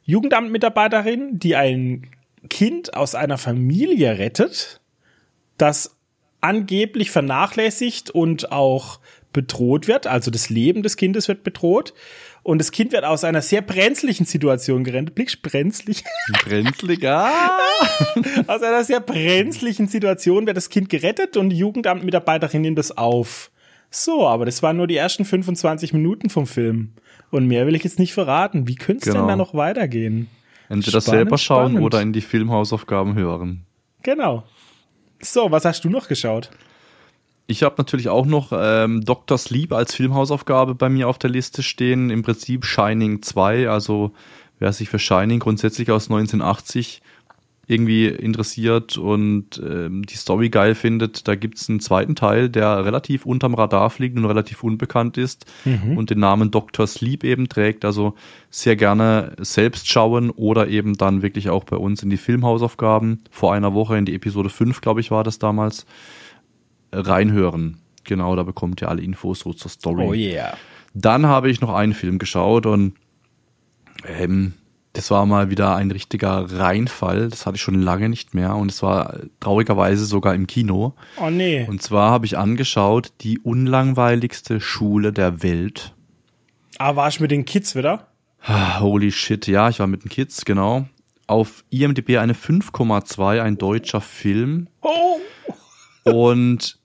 [0.05, 2.09] Jugendamtmitarbeiterin, die ein
[2.49, 4.80] Kind aus einer Familie rettet
[5.61, 5.97] das
[6.41, 9.01] angeblich vernachlässigt und auch
[9.33, 10.07] bedroht wird.
[10.07, 11.95] Also das Leben des Kindes wird bedroht.
[12.43, 15.15] Und das Kind wird aus einer sehr brenzlichen Situation gerettet.
[15.15, 16.05] Blickst brenzlig?
[16.45, 17.59] Brenzlig, ah.
[18.47, 23.51] aus einer sehr brenzlichen Situation wird das Kind gerettet und die Jugendamtmitarbeiterin nimmt das auf.
[23.91, 26.93] So, aber das waren nur die ersten 25 Minuten vom Film.
[27.31, 28.67] Und mehr will ich jetzt nicht verraten.
[28.67, 29.21] Wie könnte es genau.
[29.21, 30.29] denn da noch weitergehen?
[30.69, 31.85] Entweder spannend, selber schauen spannend.
[31.85, 33.67] oder in die Filmhausaufgaben hören.
[34.03, 34.45] Genau.
[35.21, 36.51] So, was hast du noch geschaut?
[37.47, 39.37] Ich habe natürlich auch noch ähm, Dr.
[39.37, 42.09] Sleep als Filmhausaufgabe bei mir auf der Liste stehen.
[42.11, 44.13] Im Prinzip Shining 2, also
[44.59, 47.03] wer sich für Shining grundsätzlich aus 1980
[47.71, 53.25] irgendwie interessiert und ähm, die Story geil findet, da gibt's einen zweiten Teil, der relativ
[53.25, 55.97] unterm Radar fliegt und relativ unbekannt ist mhm.
[55.97, 56.87] und den Namen Dr.
[56.87, 57.85] Sleep eben trägt.
[57.85, 58.15] Also
[58.51, 63.55] sehr gerne selbst schauen oder eben dann wirklich auch bei uns in die Filmhausaufgaben vor
[63.55, 65.87] einer Woche in die Episode 5, glaube ich, war das damals,
[66.93, 67.79] reinhören.
[68.05, 70.05] Genau, da bekommt ihr alle Infos so zur Story.
[70.05, 70.57] Oh yeah.
[70.95, 72.95] Dann habe ich noch einen Film geschaut und
[74.07, 74.55] ähm,
[74.93, 77.29] das war mal wieder ein richtiger Reinfall.
[77.29, 80.95] Das hatte ich schon lange nicht mehr und es war traurigerweise sogar im Kino.
[81.21, 81.67] Oh nee.
[81.69, 85.95] Und zwar habe ich angeschaut die unlangweiligste Schule der Welt.
[86.79, 88.09] Ah, war ich mit den Kids wieder?
[88.81, 90.87] Holy shit, ja, ich war mit den Kids, genau.
[91.27, 94.69] Auf IMDb eine 5,2, ein deutscher Film.
[94.81, 95.21] Oh.
[96.05, 96.80] Und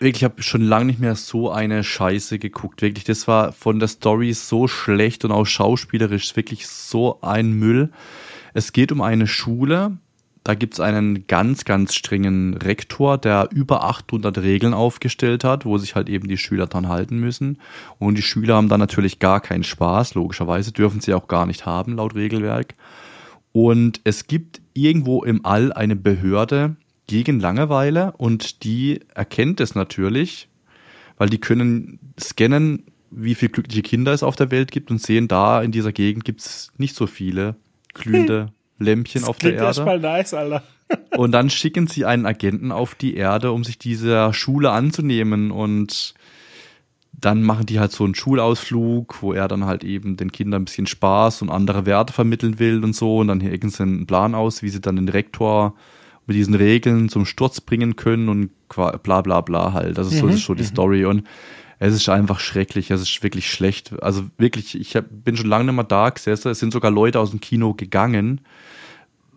[0.00, 2.82] Wirklich, ich habe schon lange nicht mehr so eine Scheiße geguckt.
[2.82, 7.90] Wirklich, das war von der Story so schlecht und auch schauspielerisch wirklich so ein Müll.
[8.54, 9.98] Es geht um eine Schule,
[10.48, 15.94] Da gibt's einen ganz, ganz strengen Rektor, der über 800 Regeln aufgestellt hat, wo sich
[15.94, 17.58] halt eben die Schüler dran halten müssen.
[17.98, 20.14] Und die Schüler haben dann natürlich gar keinen Spaß.
[20.14, 22.76] Logischerweise dürfen sie auch gar nicht haben, laut Regelwerk.
[23.52, 26.76] Und es gibt irgendwo im All eine Behörde
[27.08, 30.48] gegen Langeweile und die erkennt es natürlich,
[31.16, 35.26] weil die können scannen, wie viele glückliche Kinder es auf der Welt gibt und sehen,
[35.26, 37.56] da in dieser Gegend gibt's nicht so viele
[37.94, 38.86] glühende hm.
[38.86, 39.64] Lämpchen das auf der Erde.
[39.64, 40.62] Erstmal nice, Alter.
[41.16, 46.14] und dann schicken sie einen Agenten auf die Erde, um sich dieser Schule anzunehmen und
[47.20, 50.66] dann machen die halt so einen Schulausflug, wo er dann halt eben den Kindern ein
[50.66, 53.18] bisschen Spaß und andere Werte vermitteln will und so.
[53.18, 55.74] Und dann hegen sie einen Plan aus, wie sie dann den Rektor
[56.28, 59.98] mit diesen Regeln zum Sturz bringen können und bla bla bla halt.
[59.98, 60.68] Das ist, mhm, so, das ist schon die mhm.
[60.68, 61.04] Story.
[61.06, 61.24] Und
[61.80, 64.00] es ist einfach schrecklich, es ist wirklich schlecht.
[64.02, 66.50] Also wirklich, ich hab, bin schon lange nicht mehr da gesessen.
[66.50, 68.42] Es sind sogar Leute aus dem Kino gegangen.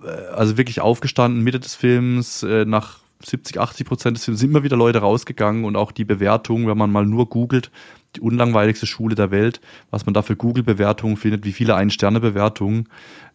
[0.03, 4.49] Äh, also wirklich aufgestanden, Mitte des Films, äh, nach 70, 80 Prozent des Films sind
[4.49, 7.71] immer wieder Leute rausgegangen und auch die Bewertung, wenn man mal nur googelt,
[8.15, 12.89] die unlangweiligste Schule der Welt, was man da für Google-Bewertungen findet, wie viele Ein-Sterne-Bewertungen.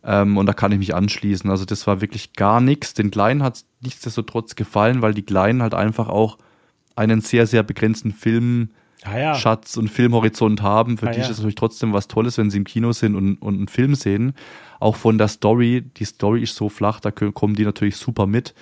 [0.04, 1.50] Ähm, und da kann ich mich anschließen.
[1.50, 2.94] Also das war wirklich gar nichts.
[2.94, 6.38] Den Kleinen hat es nichtsdestotrotz gefallen, weil die Kleinen halt einfach auch
[6.94, 8.70] einen sehr, sehr begrenzten Film
[9.04, 9.34] ah ja.
[9.34, 10.98] Schatz und Filmhorizont haben.
[10.98, 13.36] Für ah die ist es natürlich trotzdem was Tolles, wenn sie im Kino sind und,
[13.36, 14.34] und einen Film sehen.
[14.78, 18.54] Auch von der Story, die Story ist so flach, da kommen die natürlich super mit.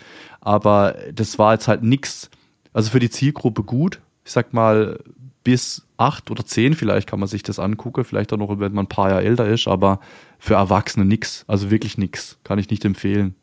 [0.45, 2.31] Aber das war jetzt halt nix.
[2.73, 4.01] Also für die Zielgruppe gut.
[4.25, 5.01] Ich sag mal,
[5.43, 8.05] bis acht oder zehn vielleicht kann man sich das angucken.
[8.05, 9.67] Vielleicht auch noch, wenn man ein paar Jahre älter ist.
[9.67, 10.01] Aber
[10.39, 11.45] für Erwachsene nix.
[11.49, 12.39] Also wirklich nix.
[12.45, 13.35] Kann ich nicht empfehlen.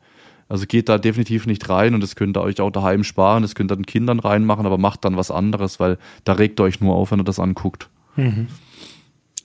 [0.48, 3.54] Also geht da definitiv nicht rein und das könnt ihr euch auch daheim sparen, das
[3.54, 6.78] könnt ihr den Kindern reinmachen, aber macht dann was anderes, weil da regt ihr euch
[6.78, 7.88] nur auf, wenn ihr das anguckt.
[8.16, 8.48] Mhm.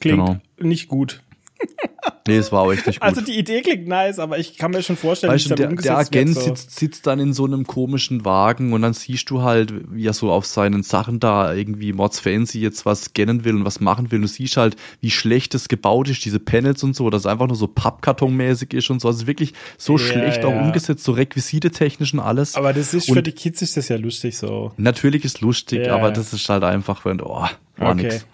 [0.02, 0.38] Klingt genau.
[0.60, 1.22] nicht gut.
[2.28, 3.24] Nee, es war auch echt nicht also gut.
[3.24, 5.70] Also die Idee klingt nice, aber ich kann mir schon vorstellen, weißt wie es der,
[5.70, 6.42] der Agent wird, so.
[6.42, 10.14] sitzt, sitzt dann in so einem komischen Wagen und dann siehst du halt, wie er
[10.14, 14.12] so auf seinen Sachen da irgendwie Mods Fancy jetzt was scannen will und was machen
[14.12, 14.18] will.
[14.18, 17.26] Und du siehst halt, wie schlecht es gebaut ist, diese Panels und so, dass es
[17.26, 19.08] einfach nur so Pappkartonmäßig ist und so.
[19.08, 20.50] Also wirklich so ja, schlecht ja.
[20.50, 22.56] auch umgesetzt, so Requisite technisch und alles.
[22.56, 24.72] Aber das ist und für die Kids ist das ja lustig so.
[24.78, 25.96] Natürlich ist lustig, ja.
[25.96, 28.04] aber das ist halt einfach, wenn, oh, war okay.
[28.04, 28.26] nix.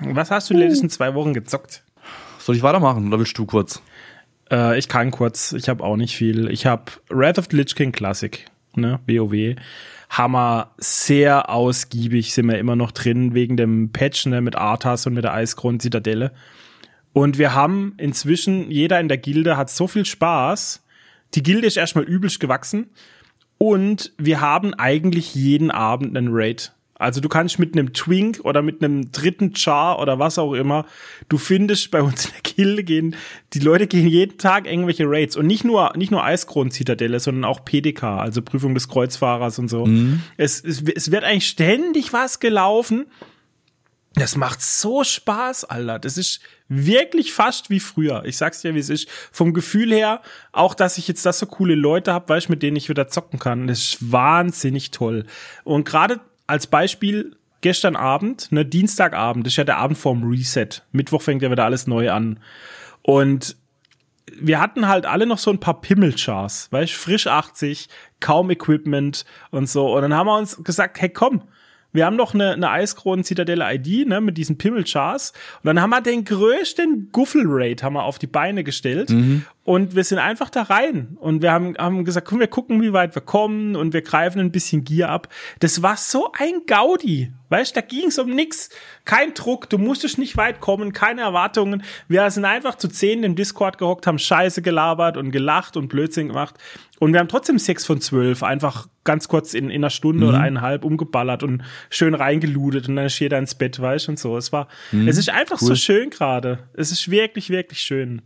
[0.00, 1.82] Was hast du in den letzten zwei Wochen gezockt?
[2.46, 3.82] Soll ich weitermachen oder willst du kurz?
[4.52, 6.48] Äh, ich kann kurz, ich habe auch nicht viel.
[6.48, 9.56] Ich habe Wrath of the Lich King Classic, ne, WoW.
[10.10, 15.14] Hammer, sehr ausgiebig sind wir immer noch drin, wegen dem Patch, ne, mit Arthas und
[15.14, 16.30] mit der Eisgrund Zitadelle.
[17.12, 20.84] Und wir haben inzwischen, jeder in der Gilde hat so viel Spaß.
[21.34, 22.90] Die Gilde ist erstmal übelst gewachsen.
[23.58, 26.75] Und wir haben eigentlich jeden Abend einen Raid.
[26.98, 30.86] Also du kannst mit einem Twink oder mit einem dritten Char oder was auch immer,
[31.28, 33.16] du findest bei uns in der Gilde gehen,
[33.52, 37.64] die Leute gehen jeden Tag irgendwelche Raids und nicht nur, nicht nur Eiskron-Zitadelle, sondern auch
[37.64, 39.84] PDK, also Prüfung des Kreuzfahrers und so.
[39.84, 40.22] Mhm.
[40.38, 43.06] Es, es, es wird eigentlich ständig was gelaufen.
[44.14, 45.98] Das macht so Spaß, Alter.
[45.98, 48.24] Das ist wirklich fast wie früher.
[48.24, 49.08] Ich sag's dir, wie es ist.
[49.30, 50.22] Vom Gefühl her,
[50.52, 53.38] auch dass ich jetzt das so coole Leute hab, weißt mit denen ich wieder zocken
[53.38, 53.66] kann.
[53.66, 55.26] Das ist wahnsinnig toll.
[55.64, 60.68] Und gerade als Beispiel gestern Abend, ne, Dienstagabend, das ist ja der Abend vorm Reset.
[60.92, 62.40] Mittwoch fängt ja wieder alles neu an.
[63.02, 63.56] Und
[64.38, 67.88] wir hatten halt alle noch so ein paar Pimmelchars, weißt frisch 80,
[68.20, 69.94] kaum Equipment und so.
[69.94, 71.42] Und dann haben wir uns gesagt, hey komm,
[71.96, 75.32] wir haben noch eine, eine Eiskronen-Zitadelle-ID, ne, mit diesen Pimmelchars.
[75.62, 79.10] Und dann haben wir den größten Guffel-Raid haben wir auf die Beine gestellt.
[79.10, 79.44] Mhm.
[79.66, 81.16] Und wir sind einfach da rein.
[81.18, 84.38] Und wir haben, haben gesagt, komm, wir gucken, wie weit wir kommen und wir greifen
[84.38, 85.28] ein bisschen Gier ab.
[85.58, 87.32] Das war so ein Gaudi.
[87.48, 88.70] Weißt, da ging's um nix.
[89.04, 91.82] Kein Druck, du musstest nicht weit kommen, keine Erwartungen.
[92.06, 96.28] Wir sind einfach zu zehn im Discord gehockt, haben Scheiße gelabert und gelacht und Blödsinn
[96.28, 96.56] gemacht.
[96.98, 100.28] Und wir haben trotzdem sechs von zwölf einfach ganz kurz in, in einer Stunde mhm.
[100.30, 104.36] oder eineinhalb umgeballert und schön reingeludet und dann ist jeder ins Bett, weißt und so.
[104.36, 105.06] Es war, mhm.
[105.06, 105.68] es ist einfach cool.
[105.68, 106.60] so schön gerade.
[106.74, 108.22] Es ist wirklich, wirklich schön.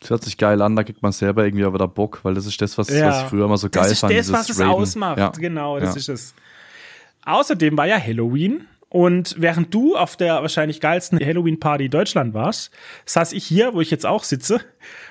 [0.00, 2.46] Das hört sich geil an, da kriegt man selber irgendwie auch wieder Bock, weil das
[2.46, 3.08] ist das, was, ja.
[3.08, 4.12] was ich früher immer so geil fand.
[4.12, 5.30] Das ist das, was es ausmacht, ja.
[5.30, 5.96] genau, das ja.
[5.96, 6.34] ist es.
[7.24, 12.70] Außerdem war ja Halloween und während du auf der wahrscheinlich geilsten Halloween-Party Deutschland warst,
[13.04, 14.60] saß ich hier, wo ich jetzt auch sitze,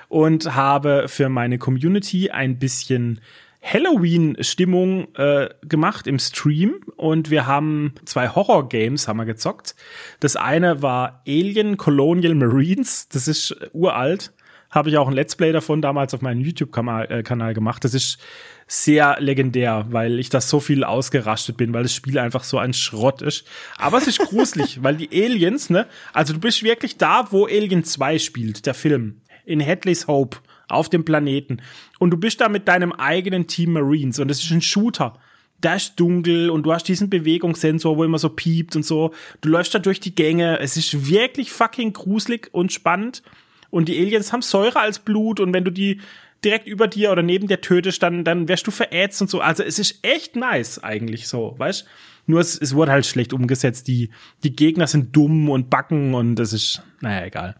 [0.08, 3.20] und habe für meine Community ein bisschen
[3.62, 9.74] Halloween-Stimmung äh, gemacht im Stream und wir haben zwei Horror-Games haben wir gezockt.
[10.20, 14.32] Das eine war Alien Colonial Marines, das ist uralt
[14.70, 17.84] habe ich auch ein Let's Play davon damals auf meinem YouTube-Kanal äh, gemacht.
[17.84, 18.18] Das ist
[18.66, 22.74] sehr legendär, weil ich das so viel ausgerastet bin, weil das Spiel einfach so ein
[22.74, 23.46] Schrott ist.
[23.78, 27.82] Aber es ist gruselig, weil die Aliens, ne, also du bist wirklich da, wo Alien
[27.82, 30.38] 2 spielt, der Film, in Hadley's Hope
[30.68, 31.62] auf dem Planeten.
[31.98, 35.18] Und du bist da mit deinem eigenen Team Marines und es ist ein Shooter.
[35.60, 39.12] Da ist dunkel und du hast diesen Bewegungssensor, wo immer so piept und so.
[39.40, 40.60] Du läufst da durch die Gänge.
[40.60, 43.22] Es ist wirklich fucking gruselig und spannend.
[43.70, 46.00] Und die Aliens haben Säure als Blut und wenn du die
[46.44, 49.40] direkt über dir oder neben dir tötest, dann, dann wärst du verätzt und so.
[49.40, 51.86] Also es ist echt nice eigentlich so, weißt?
[52.26, 53.88] Nur es, es wurde halt schlecht umgesetzt.
[53.88, 54.10] Die,
[54.44, 57.56] die Gegner sind dumm und backen und das ist, naja, egal.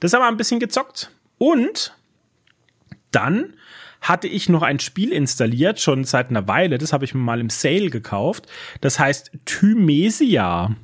[0.00, 1.10] Das haben wir ein bisschen gezockt.
[1.38, 1.96] Und
[3.10, 3.54] dann
[4.00, 6.78] hatte ich noch ein Spiel installiert, schon seit einer Weile.
[6.78, 8.46] Das habe ich mir mal im Sale gekauft.
[8.80, 10.76] Das heißt Thymesia.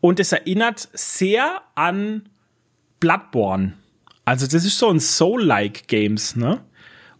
[0.00, 2.28] Und es erinnert sehr an
[3.00, 3.74] Bloodborne.
[4.24, 6.60] Also das ist so ein Soul-like Games, ne?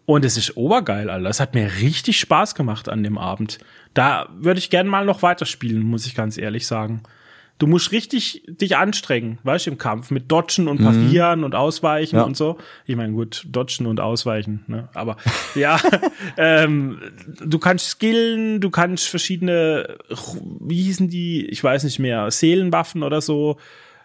[0.06, 1.28] Und es ist obergeil, Alter.
[1.28, 3.58] Es hat mir richtig Spaß gemacht an dem Abend.
[3.92, 7.02] Da würde ich gerne mal noch weiterspielen, muss ich ganz ehrlich sagen.
[7.59, 11.44] Du musst richtig dich anstrengen, weißt du, im Kampf mit Dodgen und Parieren mhm.
[11.44, 12.22] und Ausweichen ja.
[12.22, 12.59] und so.
[12.86, 14.88] Ich meine, gut, Dodgen und Ausweichen, ne?
[14.94, 15.16] Aber
[15.56, 15.80] ja,
[16.36, 17.00] ähm,
[17.44, 19.98] du kannst skillen, du kannst verschiedene,
[20.61, 23.56] wie hießen die, ich weiß nicht mehr, Seelenwaffen oder so,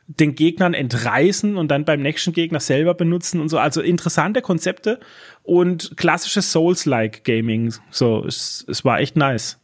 [0.07, 3.59] den Gegnern entreißen und dann beim nächsten Gegner selber benutzen und so.
[3.59, 4.99] Also interessante Konzepte
[5.43, 7.73] und klassisches Souls-like Gaming.
[7.89, 9.59] So, es, es war echt nice.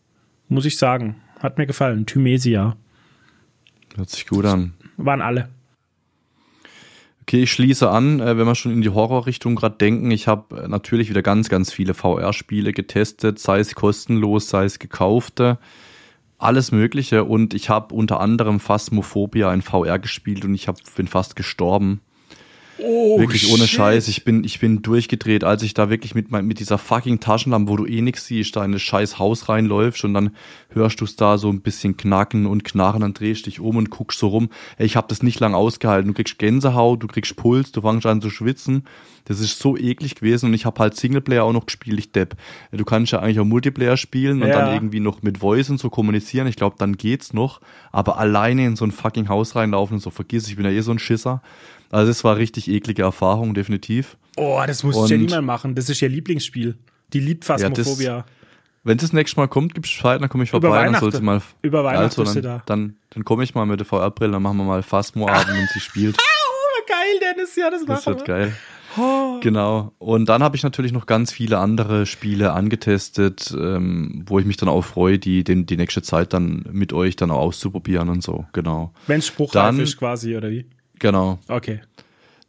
[0.48, 1.22] Muss ich sagen.
[1.40, 2.06] Hat mir gefallen.
[2.06, 2.78] Thymesia.
[3.96, 4.74] Hört sich gut an.
[4.98, 5.50] Waren alle.
[7.30, 10.10] Okay, ich schließe an, äh, wenn wir schon in die Horrorrichtung gerade denken.
[10.10, 14.80] Ich habe äh, natürlich wieder ganz, ganz viele VR-Spiele getestet, sei es kostenlos, sei es
[14.80, 15.60] gekaufte,
[16.40, 17.26] alles Mögliche.
[17.26, 22.02] Und ich habe unter anderem Phasmophobia in VR gespielt und ich hab, bin fast gestorben.
[22.82, 23.78] Oh, wirklich ohne shit.
[23.78, 24.08] Scheiß.
[24.08, 27.78] Ich bin, ich bin durchgedreht, als ich da wirklich mit, mit dieser fucking Taschenlampe, wo
[27.78, 30.32] du eh nix siehst, da in das scheiß Haus reinläufst und dann
[30.70, 33.90] hörst du es da so ein bisschen knacken und knarren, dann drehst dich um und
[33.90, 34.50] guckst so rum.
[34.78, 36.10] Ey, ich habe das nicht lang ausgehalten.
[36.10, 38.84] Du kriegst Gänsehaut, du kriegst Puls, du fängst an zu schwitzen.
[39.26, 42.36] Das ist so eklig gewesen und ich habe halt Singleplayer auch noch gespielt, ich depp.
[42.72, 44.60] Du kannst ja eigentlich auch Multiplayer spielen und ja.
[44.60, 46.48] dann irgendwie noch mit Voice und so kommunizieren.
[46.48, 47.62] Ich glaube, dann geht's noch.
[47.92, 50.82] Aber alleine in so ein fucking Haus reinlaufen und so vergiss, ich bin ja eh
[50.82, 51.42] so ein Schisser.
[51.90, 54.18] Also es war richtig eklige Erfahrung, definitiv.
[54.38, 55.76] Oh, das muss ich ja niemand machen.
[55.76, 56.78] Das ist ihr Lieblingsspiel.
[57.14, 58.18] Die liebt Phasmophobia.
[58.18, 58.26] Ja,
[58.84, 60.86] wenn es das nächste Mal kommt, gibt's Bescheid, dann komme ich vorbei.
[60.86, 62.64] Dann sollte mal, Über Weihnachten also, dann, da.
[62.66, 65.80] Dann, dann komme ich mal mit der VR-Brille, dann machen wir mal Phasmo-Abend und sie
[65.80, 66.18] spielt.
[66.20, 68.54] oh, geil, Dennis, ja, das, das wird geil.
[68.98, 69.40] Oh.
[69.42, 69.94] Genau.
[70.00, 74.58] Und dann habe ich natürlich noch ganz viele andere Spiele angetestet, ähm, wo ich mich
[74.58, 78.24] dann auch freue, die, den, die nächste Zeit dann mit euch dann auch auszuprobieren und
[78.24, 78.46] so.
[78.54, 78.94] Genau.
[79.06, 80.66] Wenn Spruchreif ist quasi, oder wie?
[81.00, 81.40] Genau.
[81.48, 81.82] Okay.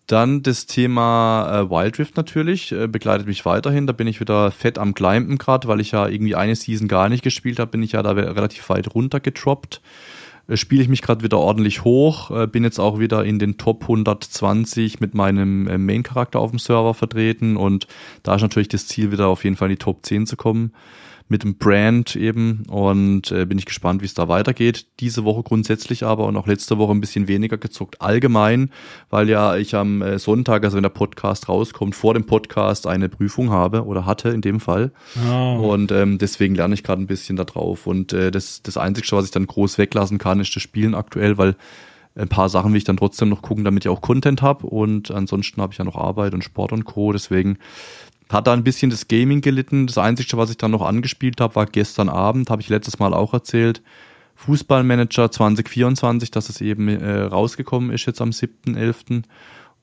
[0.06, 3.86] Dann das Thema äh, Wild Rift natürlich, äh, begleitet mich weiterhin.
[3.86, 7.08] Da bin ich wieder fett am Climben gerade, weil ich ja irgendwie eine Season gar
[7.08, 9.80] nicht gespielt habe, bin ich ja da relativ weit runter getroppt.
[10.48, 13.56] Äh, Spiele ich mich gerade wieder ordentlich hoch, äh, bin jetzt auch wieder in den
[13.56, 17.86] Top 120 mit meinem äh, Main-Charakter auf dem Server vertreten und
[18.24, 20.72] da ist natürlich das Ziel, wieder auf jeden Fall in die Top 10 zu kommen
[21.30, 24.86] mit dem Brand eben und äh, bin ich gespannt, wie es da weitergeht.
[24.98, 28.02] Diese Woche grundsätzlich aber und auch letzte Woche ein bisschen weniger gezockt.
[28.02, 28.70] Allgemein,
[29.10, 33.08] weil ja ich am äh, Sonntag, also wenn der Podcast rauskommt, vor dem Podcast eine
[33.08, 34.90] Prüfung habe oder hatte in dem Fall.
[35.30, 35.70] Oh.
[35.72, 37.86] Und ähm, deswegen lerne ich gerade ein bisschen da drauf.
[37.86, 41.38] Und äh, das, das Einzige, was ich dann groß weglassen kann, ist das Spielen aktuell,
[41.38, 41.54] weil
[42.16, 44.66] ein paar Sachen will ich dann trotzdem noch gucken, damit ich auch Content habe.
[44.66, 47.12] Und ansonsten habe ich ja noch Arbeit und Sport und Co.
[47.12, 47.58] Deswegen
[48.30, 49.86] hat da ein bisschen das Gaming gelitten.
[49.86, 53.12] Das Einzige, was ich dann noch angespielt habe, war gestern Abend, habe ich letztes Mal
[53.12, 53.82] auch erzählt.
[54.36, 59.24] Fußballmanager 2024, dass es eben äh, rausgekommen ist jetzt am 7.11.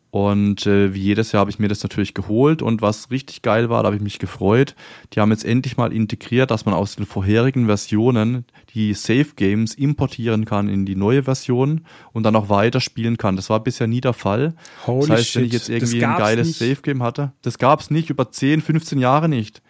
[0.10, 2.62] Und äh, wie jedes Jahr habe ich mir das natürlich geholt.
[2.62, 4.76] Und was richtig geil war, da habe ich mich gefreut.
[5.14, 9.76] Die haben jetzt endlich mal integriert, dass man aus den vorherigen Versionen die Save Games
[9.76, 11.82] importieren kann in die neue Version
[12.14, 13.36] und dann auch weiter spielen kann.
[13.36, 14.56] Das war bisher nie der Fall.
[14.86, 15.36] Holy das heißt, shit.
[15.36, 18.62] wenn ich jetzt irgendwie ein geiles Save Game hatte, das gab es nicht über 10,
[18.62, 19.62] 15 Jahre nicht.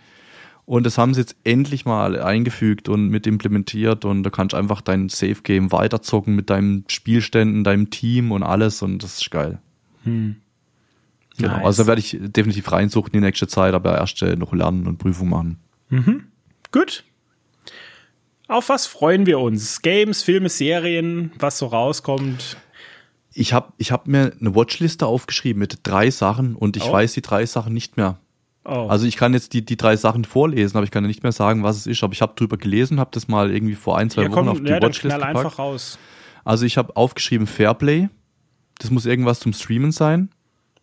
[0.65, 4.57] Und das haben sie jetzt endlich mal eingefügt und mit implementiert und da kannst du
[4.57, 9.31] einfach dein Save Game weiterzocken mit deinen Spielständen, deinem Team und alles und das ist
[9.31, 9.61] geil.
[10.07, 10.35] Hm.
[11.37, 11.57] Genau.
[11.57, 11.65] Nice.
[11.65, 14.97] Also werde ich definitiv reinsuchen in die nächste Zeit, aber erst äh, noch lernen und
[14.97, 15.59] Prüfung machen.
[15.89, 16.25] Mhm.
[16.71, 17.03] Gut.
[18.47, 19.81] Auf was freuen wir uns?
[19.81, 22.57] Games, Filme, Serien, was so rauskommt?
[23.33, 26.91] Ich habe ich hab mir eine Watchliste aufgeschrieben mit drei Sachen und ich oh.
[26.91, 28.17] weiß die drei Sachen nicht mehr.
[28.65, 28.87] Oh.
[28.89, 31.31] Also ich kann jetzt die, die drei Sachen vorlesen, aber ich kann ja nicht mehr
[31.31, 32.03] sagen, was es ist.
[32.03, 34.49] Aber ich habe drüber gelesen, habe das mal irgendwie vor ein, zwei ja, Wochen komm,
[34.49, 35.37] auf die ja, Watchliste gepackt.
[35.37, 35.99] einfach raus.
[36.43, 38.09] Also ich habe aufgeschrieben Fairplay.
[38.79, 40.29] Das muss irgendwas zum Streamen sein.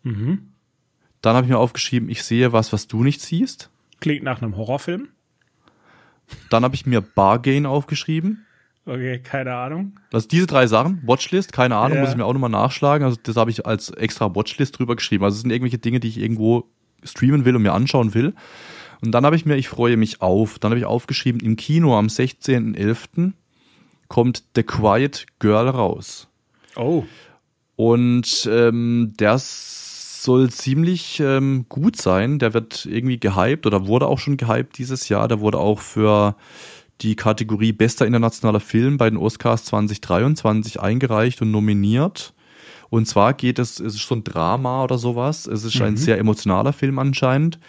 [0.03, 0.51] Mhm.
[1.21, 3.69] Dann habe ich mir aufgeschrieben, ich sehe was, was du nicht siehst.
[3.99, 5.09] Klingt nach einem Horrorfilm.
[6.49, 8.45] Dann habe ich mir Bargain aufgeschrieben.
[8.85, 9.99] Okay, keine Ahnung.
[10.13, 12.03] Also diese drei Sachen, Watchlist, keine Ahnung, ja.
[12.03, 13.05] muss ich mir auch nochmal nachschlagen.
[13.05, 15.23] Also das habe ich als extra Watchlist drüber geschrieben.
[15.23, 16.69] Also es sind irgendwelche Dinge, die ich irgendwo
[17.03, 18.35] streamen will und mir anschauen will.
[19.01, 21.97] Und dann habe ich mir, ich freue mich auf, dann habe ich aufgeschrieben, im Kino
[21.97, 23.33] am 16.11.
[24.07, 26.27] kommt The Quiet Girl raus.
[26.75, 27.05] Oh.
[27.75, 32.39] Und ähm, das soll ziemlich ähm, gut sein.
[32.39, 35.27] Der wird irgendwie gehypt oder wurde auch schon gehypt dieses Jahr.
[35.27, 36.35] Der wurde auch für
[37.01, 42.33] die Kategorie Bester internationaler Film bei den Oscars 2023 eingereicht und nominiert.
[42.89, 45.47] Und zwar geht es, es ist so ein Drama oder sowas.
[45.47, 45.85] Es ist mhm.
[45.85, 47.59] ein sehr emotionaler Film anscheinend.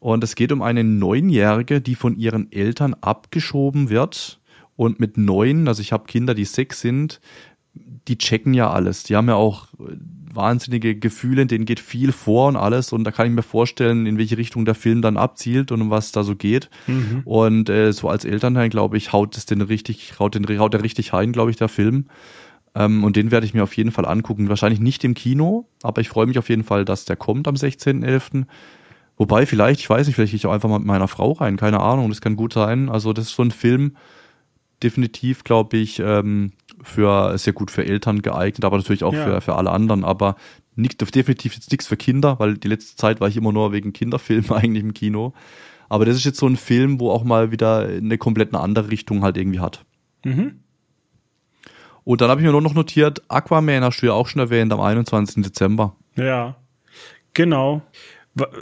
[0.00, 4.40] Und es geht um eine Neunjährige, die von ihren Eltern abgeschoben wird.
[4.76, 7.20] Und mit neun, also ich habe Kinder, die sechs sind,
[8.08, 9.02] die checken ja alles.
[9.04, 9.68] Die haben ja auch
[10.32, 12.92] wahnsinnige Gefühle, denen geht viel vor und alles.
[12.92, 15.90] Und da kann ich mir vorstellen, in welche Richtung der Film dann abzielt und um
[15.90, 16.70] was da so geht.
[16.86, 17.22] Mhm.
[17.24, 20.82] Und äh, so als Elternteil, glaube ich, haut es den richtig, haut, den, haut der
[20.82, 22.06] richtig rein, glaube ich, der Film.
[22.74, 24.48] Ähm, und den werde ich mir auf jeden Fall angucken.
[24.48, 27.54] Wahrscheinlich nicht im Kino, aber ich freue mich auf jeden Fall, dass der kommt am
[27.54, 28.44] 16.11.
[29.16, 31.56] Wobei, vielleicht, ich weiß nicht, vielleicht gehe ich auch einfach mal mit meiner Frau rein,
[31.56, 32.88] keine Ahnung, das kann gut sein.
[32.88, 33.96] Also, das ist so ein Film,
[34.80, 36.52] definitiv, glaube ich, ähm,
[36.82, 39.24] für sehr gut für Eltern geeignet, aber natürlich auch ja.
[39.24, 40.04] für, für alle anderen.
[40.04, 40.36] Aber
[40.76, 43.92] nicht, definitiv jetzt nichts für Kinder, weil die letzte Zeit war ich immer nur wegen
[43.92, 45.32] Kinderfilmen eigentlich im Kino.
[45.88, 48.90] Aber das ist jetzt so ein Film, wo auch mal wieder eine komplett eine andere
[48.90, 49.84] Richtung halt irgendwie hat.
[50.24, 50.60] Mhm.
[52.04, 54.72] Und dann habe ich mir nur noch notiert, Aquaman hast du ja auch schon erwähnt
[54.72, 55.42] am 21.
[55.42, 55.94] Dezember.
[56.16, 56.56] Ja,
[57.34, 57.82] genau.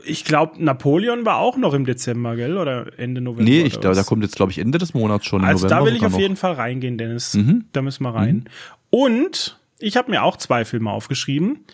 [0.04, 2.56] Ich glaube, Napoleon war auch noch im Dezember, gell?
[2.56, 3.44] Oder Ende November?
[3.44, 5.44] Nee, ich glaube, da kommt jetzt, glaube ich, Ende des Monats schon.
[5.44, 6.18] Also da will ich auf noch.
[6.18, 7.34] jeden Fall reingehen, Dennis.
[7.34, 7.64] Mhm.
[7.72, 8.36] Da müssen wir rein.
[8.36, 8.44] Mhm.
[8.90, 11.64] Und ich habe mir auch zwei Filme aufgeschrieben,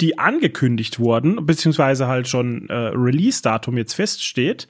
[0.00, 4.68] die angekündigt wurden, beziehungsweise halt schon äh, Release-Datum jetzt feststeht.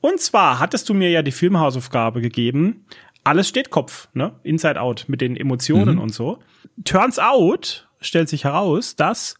[0.00, 2.84] Und zwar hattest du mir ja die Filmhausaufgabe gegeben.
[3.24, 4.32] Alles steht Kopf, ne?
[4.42, 6.02] Inside Out mit den Emotionen mhm.
[6.02, 6.38] und so.
[6.84, 9.36] Turns out, stellt sich heraus, dass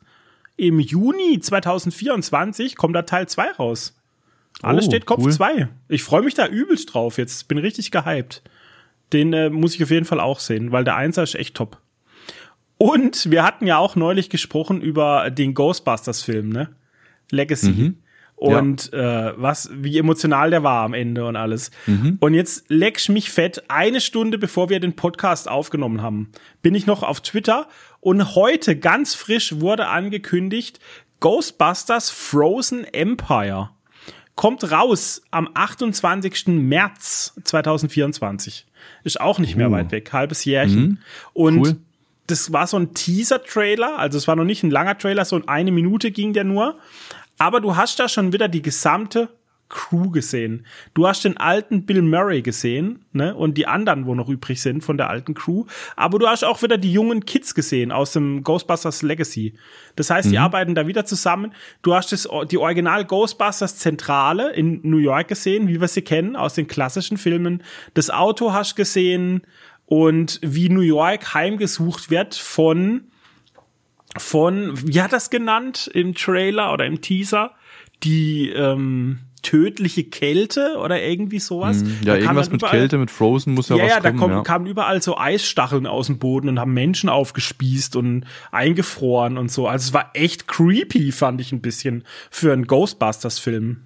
[0.56, 3.96] im Juni 2024 kommt da Teil 2 raus.
[4.62, 5.52] Alles oh, steht Kopf 2.
[5.52, 5.68] Cool.
[5.88, 7.48] Ich freue mich da übelst drauf jetzt.
[7.48, 8.42] Bin richtig gehypt.
[9.12, 11.78] Den äh, muss ich auf jeden Fall auch sehen, weil der Einser ist echt top.
[12.78, 16.70] Und wir hatten ja auch neulich gesprochen über den Ghostbusters-Film, ne?
[17.30, 17.70] Legacy.
[17.70, 17.96] Mhm.
[18.36, 19.30] Und ja.
[19.30, 21.70] äh, was, wie emotional der war am Ende und alles.
[21.86, 22.18] Mhm.
[22.20, 26.30] Und jetzt lecksch mich fett, eine Stunde bevor wir den Podcast aufgenommen haben,
[26.60, 27.68] bin ich noch auf Twitter
[28.04, 30.78] und heute ganz frisch wurde angekündigt,
[31.20, 33.70] Ghostbusters Frozen Empire
[34.36, 36.48] kommt raus am 28.
[36.48, 38.66] März 2024.
[39.04, 39.72] Ist auch nicht mehr uh.
[39.72, 40.82] weit weg, halbes Jährchen.
[40.82, 40.98] Mhm.
[41.32, 41.76] Und cool.
[42.26, 45.72] das war so ein Teaser-Trailer, also es war noch nicht ein langer Trailer, so eine
[45.72, 46.78] Minute ging der nur.
[47.38, 49.30] Aber du hast da schon wieder die gesamte
[49.68, 50.66] Crew gesehen.
[50.92, 53.34] Du hast den alten Bill Murray gesehen, ne?
[53.34, 55.64] Und die anderen, wo noch übrig sind von der alten Crew.
[55.96, 59.54] Aber du hast auch wieder die jungen Kids gesehen aus dem Ghostbusters Legacy.
[59.96, 60.32] Das heißt, mhm.
[60.32, 61.52] die arbeiten da wieder zusammen.
[61.82, 66.36] Du hast das, die Original Ghostbusters Zentrale in New York gesehen, wie wir sie kennen
[66.36, 67.62] aus den klassischen Filmen.
[67.94, 69.42] Das Auto hast gesehen
[69.86, 73.08] und wie New York heimgesucht wird von
[74.16, 77.52] von, wie hat das genannt im Trailer oder im Teaser?
[78.04, 81.80] Die ähm, tödliche Kälte oder irgendwie sowas.
[81.80, 84.04] Hm, ja, irgendwas mit überall, Kälte, mit Frozen muss ja, ja was ja, kommen.
[84.04, 87.94] Da kommen, ja, da kamen überall so Eisstacheln aus dem Boden und haben Menschen aufgespießt
[87.94, 89.68] und eingefroren und so.
[89.68, 93.82] Also es war echt creepy, fand ich ein bisschen für einen Ghostbusters-Film.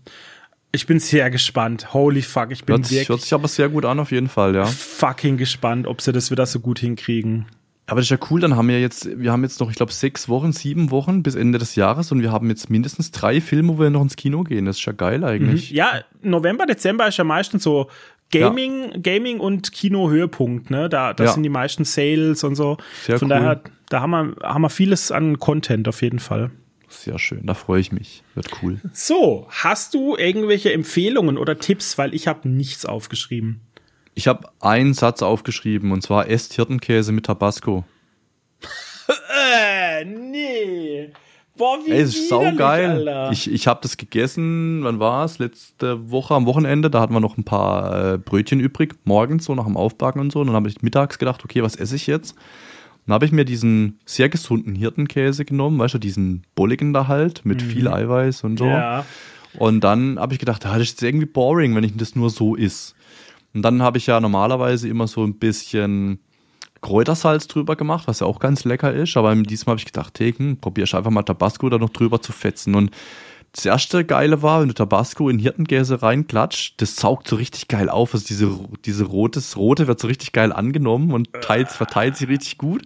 [0.71, 1.93] Ich bin sehr gespannt.
[1.93, 4.55] Holy fuck, ich bin hört sich, hört sich aber sehr gut an auf jeden Fall,
[4.55, 4.65] ja.
[4.65, 7.47] Fucking gespannt, ob sie das wieder so gut hinkriegen.
[7.89, 9.93] Aber das ist ja cool, dann haben wir jetzt, wir haben jetzt noch, ich glaube,
[9.93, 13.79] sechs Wochen, sieben Wochen bis Ende des Jahres und wir haben jetzt mindestens drei Filme,
[13.79, 14.67] wo wir noch ins Kino gehen.
[14.67, 15.71] Das ist ja geil eigentlich.
[15.71, 15.77] Mhm.
[15.77, 17.89] Ja, November, Dezember ist ja meistens so
[18.31, 18.99] Gaming, ja.
[18.99, 20.91] Gaming und Kino-Höhepunkt, ne?
[20.91, 21.33] Da, das ja.
[21.33, 22.77] sind die meisten Sales und so.
[23.07, 23.39] Sehr Von cool.
[23.39, 26.51] daher, da haben wir, haben wir vieles an Content auf jeden Fall.
[26.91, 28.23] Sehr schön, da freue ich mich.
[28.35, 28.81] Wird cool.
[28.93, 31.97] So, hast du irgendwelche Empfehlungen oder Tipps?
[31.97, 33.61] Weil ich habe nichts aufgeschrieben.
[34.19, 37.85] Ich habe einen Satz aufgeschrieben und zwar esst Hirtenkäse mit Tabasco.
[39.09, 41.11] äh, nee.
[41.57, 43.07] Boah, wie Ey, es ist saugeil.
[43.07, 43.31] Alter.
[43.31, 45.39] Ich, ich habe das gegessen, wann war es?
[45.39, 49.55] Letzte Woche am Wochenende, da hatten wir noch ein paar äh, Brötchen übrig, morgens so
[49.55, 50.41] nach dem Aufbacken und so.
[50.41, 52.35] Und dann habe ich mittags gedacht, okay, was esse ich jetzt?
[53.07, 57.45] Dann habe ich mir diesen sehr gesunden Hirtenkäse genommen, weißt du, diesen bulligen da halt,
[57.45, 57.69] mit mhm.
[57.69, 58.67] viel Eiweiß und so.
[58.67, 59.05] Ja.
[59.57, 62.57] Und dann habe ich gedacht, ah, das ist irgendwie boring, wenn ich das nur so
[62.57, 62.97] isst.
[63.59, 66.21] Und dann habe ich ja normalerweise immer so ein bisschen
[66.81, 69.17] Kräutersalz drüber gemacht, was ja auch ganz lecker ist.
[69.17, 72.31] Aber diesmal habe ich gedacht, hey, hm, probierst einfach mal Tabasco da noch drüber zu
[72.31, 72.77] fetzen.
[72.77, 72.93] Und
[73.51, 77.89] das erste Geile war, wenn du Tabasco in Hirtenkäse reinklatscht, das saugt so richtig geil
[77.89, 78.15] auf.
[78.15, 82.59] Also diese, diese rotes, rote wird so richtig geil angenommen und teilt, verteilt sich richtig
[82.59, 82.83] gut.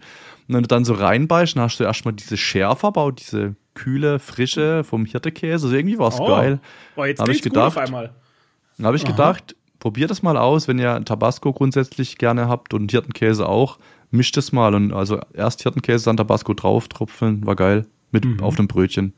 [0.48, 3.56] Und wenn du dann so reinbeißt, dann hast du erstmal diese Schärfe, aber auch diese
[3.74, 5.66] kühle Frische vom Hirtekäse.
[5.66, 6.26] Also irgendwie war es oh.
[6.26, 6.60] geil.
[6.96, 11.52] Oh, jetzt habe ich gedacht, habe ich gedacht, probiert das mal aus, wenn ihr Tabasco
[11.52, 13.80] grundsätzlich gerne habt und Hirtenkäse auch.
[14.12, 17.86] Mischt es mal und also erst Hirtenkäse, dann Tabasco drauf, tropfen, war geil.
[18.12, 18.40] Mit mhm.
[18.40, 19.12] auf dem Brötchen.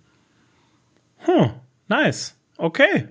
[1.18, 1.50] Hm,
[1.88, 2.34] nice.
[2.56, 3.08] Okay.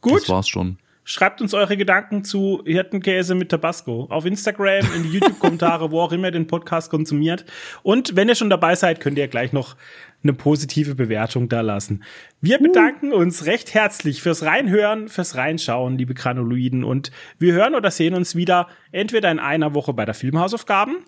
[0.00, 0.22] Gut.
[0.22, 0.78] Das war's schon.
[1.04, 6.10] Schreibt uns eure Gedanken zu Hirtenkäse mit Tabasco auf Instagram, in die YouTube-Kommentare, wo auch
[6.10, 7.44] immer ihr den Podcast konsumiert.
[7.84, 9.76] Und wenn ihr schon dabei seid, könnt ihr gleich noch
[10.22, 12.04] eine positive Bewertung da lassen.
[12.40, 16.84] Wir bedanken uns recht herzlich fürs Reinhören, fürs Reinschauen, liebe Granuloiden.
[16.84, 20.98] Und wir hören oder sehen uns wieder entweder in einer Woche bei der Filmhausaufgaben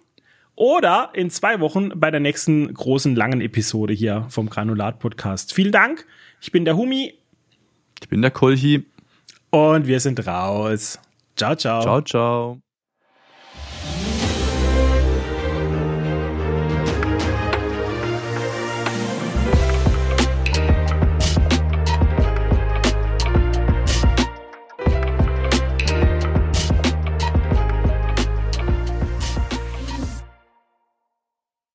[0.54, 5.52] oder in zwei Wochen bei der nächsten großen langen Episode hier vom Granulat Podcast.
[5.52, 6.06] Vielen Dank.
[6.40, 7.14] Ich bin der Humi.
[8.00, 8.84] Ich bin der Kolchi.
[9.50, 10.98] Und wir sind raus.
[11.36, 11.82] Ciao, ciao.
[11.82, 12.61] Ciao, ciao.